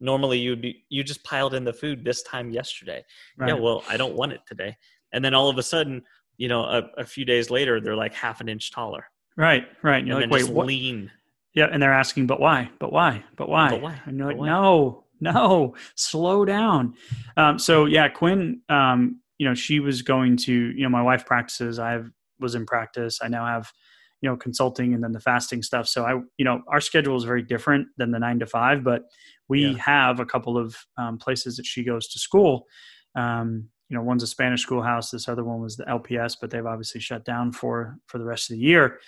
Normally 0.00 0.38
you'd 0.38 0.62
be 0.62 0.84
you 0.88 1.02
just 1.02 1.24
piled 1.24 1.54
in 1.54 1.64
the 1.64 1.72
food 1.72 2.04
this 2.04 2.22
time 2.22 2.50
yesterday. 2.50 3.04
Right. 3.36 3.48
yeah 3.48 3.54
well 3.54 3.82
i 3.88 3.96
don't 3.96 4.14
want 4.14 4.32
it 4.32 4.40
today. 4.46 4.76
And 5.12 5.24
then 5.24 5.34
all 5.34 5.48
of 5.48 5.58
a 5.58 5.62
sudden 5.62 6.02
you 6.36 6.48
know 6.48 6.62
a, 6.62 6.82
a 6.98 7.04
few 7.04 7.24
days 7.24 7.50
later 7.50 7.80
they're 7.80 7.96
like 7.96 8.14
half 8.14 8.40
an 8.40 8.48
inch 8.48 8.70
taller. 8.70 9.06
Right 9.36 9.66
right. 9.82 9.98
And 9.98 10.06
you're 10.08 10.20
and 10.20 10.30
like 10.30 10.44
wait 10.44 10.52
what? 10.52 10.66
lean. 10.66 11.10
Yeah 11.54 11.66
and 11.72 11.82
they're 11.82 11.92
asking 11.92 12.28
but 12.28 12.38
why? 12.38 12.70
But 12.78 12.92
why? 12.92 13.24
But 13.36 13.48
why, 13.48 13.70
but 13.70 13.80
why? 13.80 14.00
and 14.06 14.16
you're 14.16 14.28
like 14.28 14.36
no 14.36 15.03
no, 15.20 15.74
slow 15.94 16.44
down. 16.44 16.94
Um, 17.36 17.58
so 17.58 17.86
yeah, 17.86 18.08
Quinn, 18.08 18.60
um, 18.68 19.20
you 19.38 19.48
know, 19.48 19.54
she 19.54 19.80
was 19.80 20.02
going 20.02 20.36
to, 20.38 20.52
you 20.52 20.82
know, 20.82 20.88
my 20.88 21.02
wife 21.02 21.26
practices. 21.26 21.78
I 21.78 22.00
was 22.40 22.54
in 22.54 22.66
practice. 22.66 23.20
I 23.22 23.28
now 23.28 23.46
have, 23.46 23.72
you 24.20 24.28
know, 24.28 24.36
consulting 24.36 24.94
and 24.94 25.02
then 25.02 25.12
the 25.12 25.20
fasting 25.20 25.62
stuff. 25.62 25.88
So 25.88 26.04
I, 26.04 26.20
you 26.38 26.44
know, 26.44 26.62
our 26.68 26.80
schedule 26.80 27.16
is 27.16 27.24
very 27.24 27.42
different 27.42 27.88
than 27.96 28.10
the 28.10 28.18
nine 28.18 28.38
to 28.38 28.46
five, 28.46 28.84
but 28.84 29.02
we 29.48 29.66
yeah. 29.66 29.78
have 29.78 30.20
a 30.20 30.26
couple 30.26 30.56
of 30.56 30.76
um, 30.96 31.18
places 31.18 31.56
that 31.56 31.66
she 31.66 31.84
goes 31.84 32.08
to 32.08 32.18
school. 32.18 32.66
Um, 33.14 33.68
you 33.88 33.96
know, 33.96 34.02
one's 34.02 34.22
a 34.22 34.26
Spanish 34.26 34.62
schoolhouse. 34.62 35.10
This 35.10 35.28
other 35.28 35.44
one 35.44 35.60
was 35.60 35.76
the 35.76 35.84
LPS, 35.84 36.36
but 36.40 36.50
they've 36.50 36.64
obviously 36.64 37.00
shut 37.00 37.24
down 37.24 37.52
for 37.52 37.98
for 38.06 38.18
the 38.18 38.24
rest 38.24 38.50
of 38.50 38.56
the 38.56 38.62
year. 38.62 38.98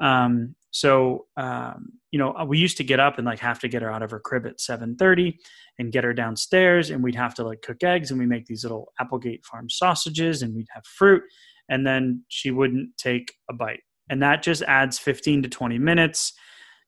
Um, 0.00 0.54
so 0.72 1.26
um, 1.36 1.92
you 2.10 2.18
know, 2.18 2.34
we 2.46 2.58
used 2.58 2.78
to 2.78 2.84
get 2.84 2.98
up 2.98 3.18
and 3.18 3.26
like 3.26 3.38
have 3.38 3.60
to 3.60 3.68
get 3.68 3.82
her 3.82 3.90
out 3.90 4.02
of 4.02 4.10
her 4.10 4.18
crib 4.18 4.46
at 4.46 4.58
7:30 4.58 5.38
and 5.78 5.92
get 5.92 6.02
her 6.02 6.14
downstairs, 6.14 6.90
and 6.90 7.02
we'd 7.02 7.14
have 7.14 7.34
to 7.34 7.44
like 7.44 7.62
cook 7.62 7.82
eggs, 7.84 8.10
and 8.10 8.18
we 8.18 8.26
make 8.26 8.46
these 8.46 8.64
little 8.64 8.92
Applegate 8.98 9.44
Farm 9.44 9.68
sausages, 9.70 10.42
and 10.42 10.54
we'd 10.54 10.68
have 10.70 10.84
fruit, 10.84 11.22
and 11.68 11.86
then 11.86 12.24
she 12.28 12.50
wouldn't 12.50 12.96
take 12.96 13.34
a 13.50 13.54
bite, 13.54 13.80
and 14.10 14.22
that 14.22 14.42
just 14.42 14.62
adds 14.62 14.98
15 14.98 15.42
to 15.44 15.48
20 15.48 15.78
minutes 15.78 16.32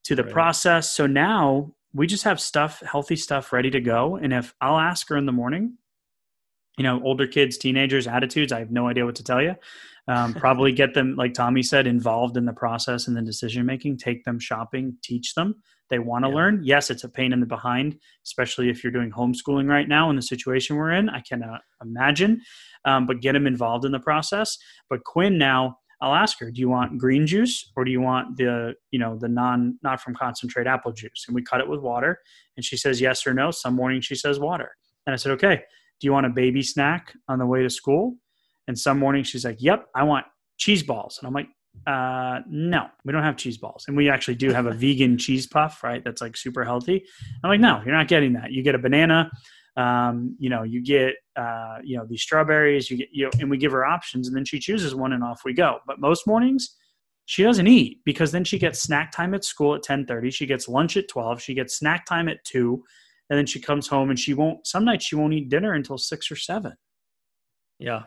to 0.05 0.15
the 0.15 0.25
right. 0.25 0.33
process. 0.33 0.91
So 0.91 1.07
now 1.07 1.75
we 1.93 2.07
just 2.07 2.25
have 2.25 2.41
stuff, 2.41 2.81
healthy 2.81 3.17
stuff, 3.17 3.53
ready 3.53 3.71
to 3.71 3.81
go, 3.81 4.17
and 4.17 4.33
if 4.33 4.55
I'll 4.61 4.79
ask 4.79 5.09
her 5.11 5.17
in 5.17 5.27
the 5.27 5.33
morning, 5.33 5.77
you 6.79 6.85
know, 6.85 7.03
older 7.05 7.27
kids, 7.27 7.59
teenagers, 7.59 8.07
attitudes, 8.07 8.51
I 8.51 8.59
have 8.61 8.71
no 8.71 8.89
idea 8.89 9.05
what 9.05 9.15
to 9.17 9.25
tell 9.25 9.43
you. 9.43 9.55
Um, 10.07 10.35
probably 10.35 10.73
get 10.73 10.93
them, 10.93 11.17
like 11.17 11.33
Tommy 11.33 11.63
said, 11.63 11.87
involved 11.87 12.37
in 12.37 12.45
the 12.45 12.53
process 12.53 13.09
and 13.09 13.17
the 13.17 13.23
decision 13.23 13.65
making. 13.65 13.97
Take 13.97 14.25
them 14.25 14.39
shopping, 14.39 14.97
teach 15.03 15.35
them. 15.35 15.55
They 15.91 15.99
want 15.99 16.25
to 16.25 16.29
yeah. 16.29 16.35
learn. 16.35 16.61
Yes, 16.63 16.91
it's 16.91 17.05
a 17.05 17.09
pain 17.09 17.33
in 17.33 17.41
the 17.41 17.47
behind, 17.47 17.99
especially 18.25 18.69
if 18.69 18.83
you're 18.83 18.93
doing 18.93 19.11
homeschooling 19.11 19.69
right 19.69 19.89
now 19.89 20.11
in 20.11 20.17
the 20.17 20.23
situation 20.23 20.77
we're 20.77 20.93
in. 20.93 21.09
I 21.09 21.21
cannot 21.21 21.61
imagine, 21.83 22.41
um, 22.85 23.07
but 23.07 23.21
get 23.21 23.33
them 23.33 23.47
involved 23.47 23.85
in 23.85 23.93
the 23.93 24.01
process. 24.01 24.59
But 24.91 25.05
Quinn 25.05 25.39
now, 25.39 25.79
I'll 26.01 26.15
ask 26.15 26.39
her, 26.41 26.51
do 26.51 26.61
you 26.61 26.69
want 26.69 26.99
green 26.99 27.27
juice 27.27 27.71
or 27.77 27.85
do 27.85 27.91
you 27.91 28.01
want 28.01 28.37
the, 28.37 28.75
you 28.91 28.99
know, 28.99 29.17
the 29.19 29.29
non, 29.29 29.79
not 29.83 30.01
from 30.01 30.15
concentrate 30.15 30.67
apple 30.67 30.93
juice? 30.93 31.25
And 31.27 31.35
we 31.35 31.43
cut 31.43 31.61
it 31.61 31.69
with 31.69 31.81
water. 31.81 32.19
And 32.57 32.65
she 32.65 32.77
says 32.77 33.01
yes 33.01 33.27
or 33.27 33.33
no. 33.33 33.51
Some 33.51 33.75
morning 33.75 34.01
she 34.01 34.15
says 34.15 34.39
water. 34.39 34.71
And 35.07 35.15
I 35.15 35.17
said, 35.17 35.33
okay, 35.33 35.63
do 36.01 36.07
you 36.07 36.13
want 36.13 36.27
a 36.27 36.31
baby 36.31 36.63
snack 36.63 37.15
on 37.29 37.39
the 37.39 37.47
way 37.47 37.63
to 37.63 37.71
school? 37.71 38.17
And 38.69 38.79
some 38.79 38.99
mornings 38.99 39.29
she's 39.29 39.45
like, 39.45 39.59
yep, 39.61 39.87
I 39.95 40.05
want 40.05 40.27
cheese 40.57 40.83
balls. 40.83 41.19
And 41.19 41.27
I'm 41.27 41.35
like, 41.35 41.49
uh, 41.87 42.41
no, 42.49 42.87
we 43.05 43.13
don't 43.13 43.23
have 43.23 43.37
cheese 43.37 43.59
balls. 43.59 43.85
And 43.89 43.97
we 43.97 44.09
actually 44.09 44.37
do 44.37 44.53
have 44.53 44.67
a 44.67 44.73
vegan 44.75 45.19
cheese 45.19 45.47
puff, 45.47 45.83
right? 45.83 46.03
That's 46.05 46.23
like 46.23 46.37
super 46.37 46.65
healthy. 46.65 47.05
I'm 47.43 47.51
like, 47.51 47.61
no, 47.61 47.83
you're 47.85 47.95
not 47.95 48.09
getting 48.09 48.35
that. 48.35 48.53
You 48.53 48.63
get 48.63 48.75
a 48.75 48.79
banana, 48.79 49.31
um, 49.77 50.37
you 50.39 50.51
know, 50.51 50.63
you 50.63 50.83
get, 50.83 51.17
uh, 51.37 51.79
you 51.83 51.97
know, 51.97 52.07
these 52.09 52.23
strawberries, 52.23 52.91
you 52.91 52.99
get, 52.99 53.09
you 53.13 53.25
know, 53.25 53.31
and 53.41 53.51
we 53.51 53.59
give 53.59 53.73
her 53.73 53.85
options 53.85 54.29
and 54.29 54.37
then 54.37 54.45
she 54.45 54.59
chooses 54.59 54.95
one 54.95 55.13
and 55.13 55.25
off 55.25 55.43
we 55.45 55.53
go. 55.53 55.79
But 55.87 56.01
most 56.01 56.27
mornings 56.27 56.77
she 57.27 57.43
doesn't 57.43 57.67
eat 57.67 58.01
because 58.05 58.33
then 58.33 58.45
she 58.45 58.59
gets 58.59 58.83
snack 58.83 59.11
time 59.11 59.35
at 59.35 59.45
school 59.45 59.71
at 59.71 59.79
1030. 59.79 60.31
She 60.31 60.47
gets 60.47 60.69
lunch 60.69 60.97
at 60.97 61.09
12. 61.09 61.41
She 61.41 61.55
gets 61.55 61.77
snack 61.77 62.05
time 62.05 62.29
at 62.29 62.45
two. 62.45 62.85
And 63.31 63.39
then 63.39 63.47
she 63.47 63.61
comes 63.61 63.89
home 63.89 64.11
and 64.11 64.19
she 64.19 64.35
won't, 64.35 64.67
some 64.67 64.85
nights 64.85 65.07
she 65.07 65.17
won't 65.17 65.33
eat 65.33 65.49
dinner 65.49 65.73
until 65.73 65.97
six 65.97 66.31
or 66.31 66.37
seven. 66.37 66.75
Yeah. 67.79 68.03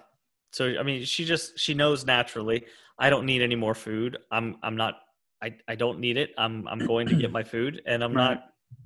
So 0.52 0.76
I 0.80 0.84
mean, 0.84 1.04
she 1.04 1.26
just 1.26 1.60
she 1.60 1.74
knows 1.74 2.06
naturally. 2.06 2.66
I 2.98 3.10
don't 3.10 3.26
need 3.26 3.42
any 3.42 3.56
more 3.56 3.76
food. 3.76 4.18
I'm 4.32 4.58
I'm 4.64 4.76
not. 4.76 4.96
I 5.42 5.56
I 5.68 5.76
don't 5.76 6.00
need 6.00 6.18
it. 6.18 6.32
I'm 6.38 6.68
I'm 6.68 6.80
going 6.80 7.08
to 7.08 7.16
get 7.16 7.32
my 7.32 7.44
food, 7.54 7.82
and 7.86 8.04
I'm 8.04 8.14
right. 8.14 8.36
not. 8.36 8.44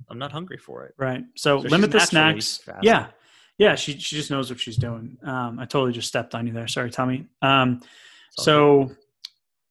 I'm 0.08 0.18
not 0.18 0.32
hungry 0.32 0.58
for 0.58 0.84
it. 0.84 0.94
Right. 0.96 1.24
So, 1.36 1.60
so 1.60 1.68
limit 1.68 1.90
the 1.90 2.00
snacks. 2.00 2.60
Yeah. 2.82 3.08
Yeah. 3.58 3.74
She 3.74 3.98
she 3.98 4.16
just 4.16 4.30
knows 4.30 4.50
what 4.50 4.60
she's 4.60 4.76
doing. 4.76 5.16
Um, 5.24 5.58
I 5.58 5.64
totally 5.64 5.92
just 5.92 6.08
stepped 6.08 6.34
on 6.34 6.46
you 6.46 6.52
there. 6.52 6.68
Sorry, 6.68 6.90
Tommy. 6.90 7.26
Um, 7.40 7.80
so. 8.32 8.84
Good. 8.84 8.96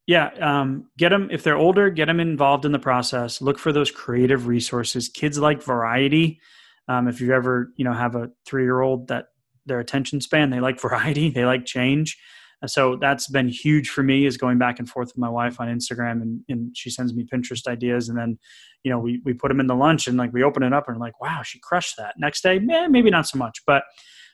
Yeah, 0.07 0.31
um, 0.41 0.89
get 0.97 1.09
them 1.09 1.29
if 1.31 1.43
they're 1.43 1.55
older. 1.55 1.89
Get 1.89 2.07
them 2.07 2.19
involved 2.19 2.65
in 2.65 2.73
the 2.73 2.79
process. 2.79 3.39
Look 3.39 3.57
for 3.57 3.71
those 3.71 3.91
creative 3.91 4.47
resources. 4.47 5.07
Kids 5.07 5.37
like 5.37 5.63
variety. 5.63 6.41
Um, 6.87 7.07
if 7.07 7.21
you 7.21 7.33
ever, 7.33 7.71
you 7.77 7.85
know, 7.85 7.93
have 7.93 8.15
a 8.15 8.31
three-year-old 8.45 9.07
that 9.07 9.27
their 9.71 9.79
attention 9.79 10.19
span. 10.19 10.49
They 10.49 10.59
like 10.59 10.79
variety. 10.89 11.29
They 11.29 11.45
like 11.45 11.65
change. 11.65 12.17
So 12.67 12.95
that's 12.95 13.27
been 13.27 13.47
huge 13.47 13.89
for 13.89 14.03
me 14.03 14.27
is 14.27 14.37
going 14.37 14.59
back 14.59 14.77
and 14.77 14.87
forth 14.87 15.07
with 15.07 15.17
my 15.17 15.29
wife 15.29 15.59
on 15.59 15.67
Instagram 15.67 16.21
and, 16.21 16.41
and 16.47 16.77
she 16.77 16.91
sends 16.91 17.11
me 17.11 17.25
Pinterest 17.25 17.65
ideas. 17.67 18.07
And 18.07 18.15
then, 18.15 18.37
you 18.83 18.91
know, 18.91 18.99
we, 18.99 19.19
we 19.25 19.33
put 19.33 19.47
them 19.47 19.59
in 19.59 19.65
the 19.65 19.75
lunch 19.75 20.07
and 20.07 20.15
like 20.15 20.31
we 20.31 20.43
open 20.43 20.61
it 20.61 20.71
up 20.71 20.87
and 20.87 20.99
like, 20.99 21.19
wow, 21.19 21.41
she 21.43 21.59
crushed 21.59 21.97
that. 21.97 22.15
Next 22.19 22.41
day, 22.41 22.57
eh, 22.57 22.87
maybe 22.87 23.09
not 23.09 23.27
so 23.27 23.39
much, 23.39 23.61
but 23.65 23.83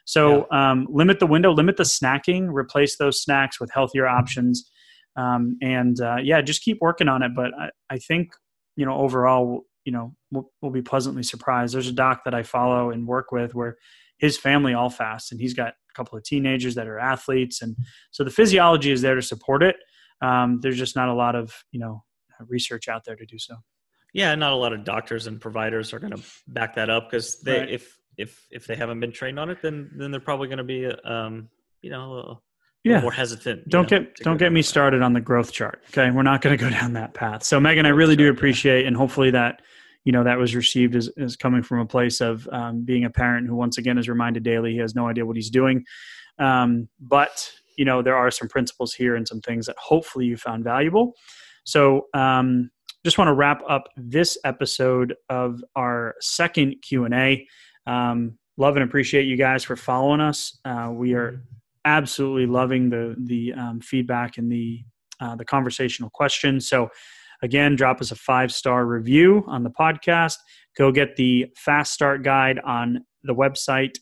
so 0.03 0.47
yeah. 0.51 0.71
um, 0.71 0.87
limit 0.89 1.19
the 1.19 1.27
window, 1.27 1.53
limit 1.53 1.77
the 1.77 1.83
snacking, 1.83 2.51
replace 2.51 2.97
those 2.97 3.21
snacks 3.21 3.61
with 3.61 3.71
healthier 3.73 4.07
options. 4.07 4.69
Um, 5.15 5.57
and 5.61 5.99
uh, 6.01 6.17
yeah, 6.21 6.41
just 6.41 6.63
keep 6.63 6.79
working 6.81 7.07
on 7.07 7.23
it. 7.23 7.31
But 7.33 7.51
I, 7.57 7.69
I 7.89 7.97
think, 7.97 8.31
you 8.75 8.85
know, 8.85 8.97
overall, 8.97 9.63
you 9.85 9.93
know, 9.93 10.15
we'll, 10.31 10.51
we'll 10.61 10.71
be 10.71 10.81
pleasantly 10.81 11.23
surprised. 11.23 11.73
There's 11.73 11.87
a 11.87 11.93
doc 11.93 12.23
that 12.25 12.35
I 12.35 12.43
follow 12.43 12.91
and 12.91 13.07
work 13.07 13.31
with 13.31 13.55
where 13.55 13.77
his 14.17 14.37
family 14.37 14.73
all 14.73 14.89
fast 14.89 15.31
and 15.31 15.39
he's 15.39 15.53
got 15.53 15.69
a 15.69 15.93
couple 15.93 16.17
of 16.17 16.23
teenagers 16.23 16.75
that 16.75 16.87
are 16.87 16.99
athletes 16.99 17.61
and 17.61 17.75
so 18.11 18.23
the 18.23 18.31
physiology 18.31 18.91
is 18.91 19.01
there 19.01 19.15
to 19.15 19.21
support 19.21 19.63
it 19.63 19.75
um, 20.21 20.59
there's 20.61 20.77
just 20.77 20.95
not 20.95 21.09
a 21.09 21.13
lot 21.13 21.35
of 21.35 21.53
you 21.71 21.79
know 21.79 22.03
research 22.47 22.87
out 22.87 23.03
there 23.05 23.15
to 23.15 23.25
do 23.25 23.37
so 23.37 23.55
yeah 24.13 24.33
not 24.35 24.53
a 24.53 24.55
lot 24.55 24.73
of 24.73 24.83
doctors 24.83 25.27
and 25.27 25.41
providers 25.41 25.93
are 25.93 25.99
going 25.99 26.13
to 26.13 26.23
back 26.47 26.75
that 26.75 26.89
up 26.89 27.09
because 27.09 27.39
they 27.41 27.59
right. 27.59 27.69
if 27.71 27.97
if 28.17 28.45
if 28.51 28.65
they 28.67 28.75
haven't 28.75 28.99
been 28.99 29.11
trained 29.11 29.39
on 29.39 29.49
it 29.49 29.59
then 29.61 29.89
then 29.95 30.11
they're 30.11 30.19
probably 30.19 30.47
going 30.47 30.57
to 30.57 30.63
be 30.63 30.85
um 31.03 31.49
you 31.81 31.89
know 31.89 32.11
a 32.11 32.13
little, 32.13 32.43
yeah. 32.83 33.01
more 33.01 33.11
hesitant. 33.11 33.67
Don't 33.69 33.89
know, 33.91 33.99
get 33.99 34.15
don't 34.17 34.37
get 34.37 34.51
me 34.51 34.61
started 34.61 35.01
on 35.01 35.13
the 35.13 35.21
growth 35.21 35.51
chart. 35.51 35.83
Okay, 35.89 36.11
we're 36.11 36.23
not 36.23 36.41
going 36.41 36.57
to 36.57 36.63
go 36.63 36.69
down 36.69 36.93
that 36.93 37.13
path. 37.13 37.43
So 37.43 37.59
Megan, 37.59 37.85
I 37.85 37.89
really 37.89 38.15
do 38.15 38.29
appreciate, 38.29 38.85
and 38.85 38.95
hopefully 38.95 39.31
that 39.31 39.61
you 40.07 40.13
know 40.13 40.23
that 40.23 40.37
was 40.37 40.55
received 40.55 40.95
as, 40.95 41.09
as 41.17 41.35
coming 41.35 41.61
from 41.61 41.79
a 41.79 41.85
place 41.85 42.21
of 42.21 42.47
um, 42.53 42.85
being 42.85 43.03
a 43.03 43.09
parent 43.09 43.45
who 43.45 43.55
once 43.55 43.77
again 43.77 43.97
is 43.97 44.07
reminded 44.07 44.41
daily 44.41 44.71
he 44.71 44.77
has 44.77 44.95
no 44.95 45.09
idea 45.09 45.25
what 45.25 45.35
he's 45.35 45.49
doing. 45.49 45.83
Um, 46.39 46.87
but 46.97 47.51
you 47.77 47.83
know 47.83 48.01
there 48.01 48.15
are 48.15 48.31
some 48.31 48.47
principles 48.47 48.93
here 48.93 49.17
and 49.17 49.27
some 49.27 49.41
things 49.41 49.65
that 49.65 49.75
hopefully 49.77 50.25
you 50.25 50.37
found 50.37 50.63
valuable. 50.63 51.13
So 51.65 52.07
um, 52.13 52.71
just 53.03 53.17
want 53.17 53.27
to 53.27 53.33
wrap 53.33 53.61
up 53.67 53.89
this 53.97 54.37
episode 54.45 55.13
of 55.27 55.61
our 55.75 56.15
second 56.21 56.75
q&a 56.81 57.45
um, 57.85 58.37
love 58.55 58.77
and 58.77 58.85
appreciate 58.85 59.25
you 59.25 59.35
guys 59.35 59.65
for 59.65 59.75
following 59.75 60.21
us. 60.21 60.57
Uh, 60.63 60.89
we 60.89 61.15
are 61.15 61.43
absolutely 61.83 62.45
loving 62.45 62.89
the 62.89 63.13
the 63.25 63.51
um, 63.51 63.81
feedback 63.81 64.37
and 64.37 64.49
the 64.49 64.85
uh, 65.19 65.35
the 65.35 65.43
conversational 65.43 66.09
questions. 66.11 66.69
So 66.69 66.91
Again, 67.41 67.75
drop 67.75 68.01
us 68.01 68.11
a 68.11 68.15
five 68.15 68.51
star 68.51 68.85
review 68.85 69.43
on 69.47 69.63
the 69.63 69.69
podcast. 69.69 70.35
Go 70.77 70.91
get 70.91 71.15
the 71.15 71.47
fast 71.55 71.93
start 71.93 72.23
guide 72.23 72.59
on 72.59 73.05
the 73.23 73.35
website 73.35 73.97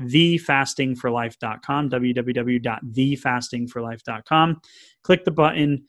thefastingforlife.com 0.00 1.88
www.thefastingforlife.com 1.88 4.60
click 5.04 5.24
the 5.24 5.30
button 5.30 5.84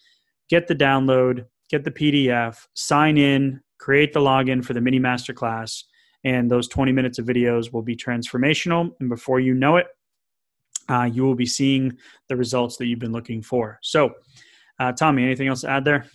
get 0.47 0.67
the 0.67 0.75
download 0.75 1.45
get 1.71 1.83
the 1.83 1.89
pdf 1.89 2.67
sign 2.75 3.17
in 3.17 3.59
create 3.79 4.13
the 4.13 4.19
login 4.19 4.63
for 4.63 4.73
the 4.73 4.81
mini 4.81 4.99
masterclass 4.99 5.83
and 6.23 6.49
those 6.49 6.67
20 6.67 6.91
minutes 6.91 7.19
of 7.19 7.25
videos 7.25 7.71
will 7.71 7.83
be 7.83 7.95
transformational. 7.95 8.89
And 8.99 9.09
before 9.09 9.39
you 9.39 9.53
know 9.53 9.77
it 9.77 9.87
uh, 10.87 11.09
you 11.11 11.23
will 11.23 11.35
be 11.35 11.47
seeing 11.47 11.97
the 12.29 12.35
results 12.35 12.77
that 12.77 12.85
you've 12.85 12.99
been 12.99 13.11
looking 13.11 13.41
for. 13.41 13.79
So 13.81 14.13
uh, 14.79 14.91
tommy 14.91 15.23
anything 15.23 15.47
else 15.47 15.61
to 15.61 15.69
add 15.69 15.85
there 15.85 16.05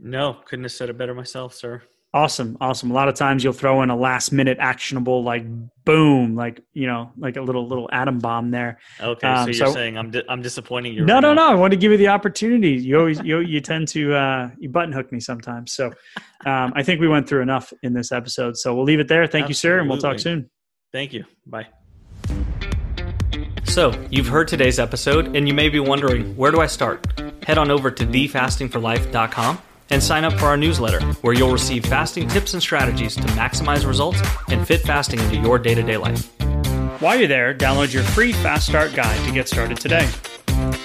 no, 0.00 0.38
couldn't 0.46 0.64
have 0.64 0.72
said 0.72 0.90
it 0.90 0.98
better 0.98 1.14
myself, 1.14 1.54
sir. 1.54 1.82
Awesome, 2.12 2.56
awesome. 2.60 2.90
A 2.90 2.94
lot 2.94 3.08
of 3.08 3.14
times 3.14 3.44
you'll 3.44 3.52
throw 3.52 3.82
in 3.82 3.90
a 3.90 3.96
last 3.96 4.32
minute 4.32 4.58
actionable, 4.58 5.22
like 5.22 5.44
boom, 5.84 6.34
like 6.34 6.60
you 6.72 6.88
know, 6.88 7.12
like 7.16 7.36
a 7.36 7.40
little 7.40 7.68
little 7.68 7.88
atom 7.92 8.18
bomb 8.18 8.50
there. 8.50 8.80
Okay, 9.00 9.28
um, 9.28 9.44
so 9.44 9.46
you're 9.46 9.68
so, 9.68 9.72
saying 9.72 9.96
I'm 9.96 10.10
di- 10.10 10.24
I'm 10.28 10.42
disappointing 10.42 10.94
you. 10.94 11.04
No, 11.04 11.14
right 11.14 11.20
no, 11.20 11.34
now. 11.34 11.50
no. 11.50 11.52
I 11.52 11.54
want 11.54 11.70
to 11.70 11.76
give 11.76 11.92
you 11.92 11.98
the 11.98 12.08
opportunity. 12.08 12.72
You 12.72 12.98
always 12.98 13.20
you 13.20 13.38
you 13.38 13.60
tend 13.60 13.86
to 13.88 14.12
uh, 14.12 14.50
you 14.58 14.68
button 14.68 14.90
hook 14.90 15.12
me 15.12 15.20
sometimes. 15.20 15.72
So 15.72 15.92
um, 16.46 16.72
I 16.74 16.82
think 16.82 17.00
we 17.00 17.06
went 17.06 17.28
through 17.28 17.42
enough 17.42 17.72
in 17.84 17.92
this 17.92 18.10
episode. 18.10 18.56
So 18.56 18.74
we'll 18.74 18.84
leave 18.84 18.98
it 18.98 19.06
there. 19.06 19.28
Thank 19.28 19.44
Absolutely. 19.44 19.50
you, 19.50 19.54
sir, 19.54 19.78
and 19.78 19.88
we'll 19.88 19.98
talk 19.98 20.18
soon. 20.18 20.50
Thank 20.90 21.12
you. 21.12 21.26
Bye. 21.46 21.68
So, 23.64 23.94
you've 24.10 24.26
heard 24.26 24.48
today's 24.48 24.80
episode, 24.80 25.36
and 25.36 25.46
you 25.46 25.54
may 25.54 25.68
be 25.68 25.78
wondering, 25.78 26.34
where 26.36 26.50
do 26.50 26.60
I 26.60 26.66
start? 26.66 27.06
Head 27.44 27.56
on 27.56 27.70
over 27.70 27.88
to 27.88 28.04
thefastingforlife.com 28.04 29.62
and 29.90 30.02
sign 30.02 30.24
up 30.24 30.32
for 30.34 30.46
our 30.46 30.56
newsletter, 30.56 31.00
where 31.22 31.34
you'll 31.34 31.52
receive 31.52 31.84
fasting 31.84 32.28
tips 32.28 32.54
and 32.54 32.62
strategies 32.62 33.14
to 33.16 33.22
maximize 33.22 33.86
results 33.86 34.20
and 34.48 34.66
fit 34.66 34.80
fasting 34.82 35.20
into 35.20 35.36
your 35.36 35.58
day 35.58 35.74
to 35.74 35.82
day 35.82 35.96
life. 35.96 36.30
While 37.00 37.16
you're 37.16 37.28
there, 37.28 37.54
download 37.54 37.92
your 37.92 38.02
free 38.02 38.32
Fast 38.32 38.66
Start 38.66 38.94
guide 38.94 39.24
to 39.26 39.32
get 39.32 39.48
started 39.48 39.78
today. 39.78 40.08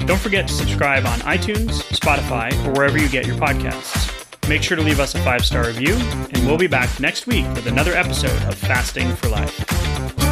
Don't 0.06 0.20
forget 0.20 0.48
to 0.48 0.54
subscribe 0.54 1.06
on 1.06 1.20
iTunes, 1.20 1.82
Spotify, 1.92 2.54
or 2.66 2.72
wherever 2.72 2.98
you 2.98 3.10
get 3.10 3.28
your 3.28 3.36
podcasts. 3.36 4.12
Make 4.48 4.64
sure 4.64 4.78
to 4.78 4.84
leave 4.84 5.00
us 5.00 5.16
a 5.16 5.20
five 5.24 5.46
star 5.46 5.66
review, 5.66 5.96
and 5.96 6.46
we'll 6.46 6.58
be 6.58 6.68
back 6.68 7.00
next 7.00 7.28
week 7.28 7.46
with 7.56 7.68
another 7.68 7.94
episode 7.94 8.42
of 8.44 8.56
Fasting 8.56 9.14
for 9.16 9.30
Life. 9.30 10.25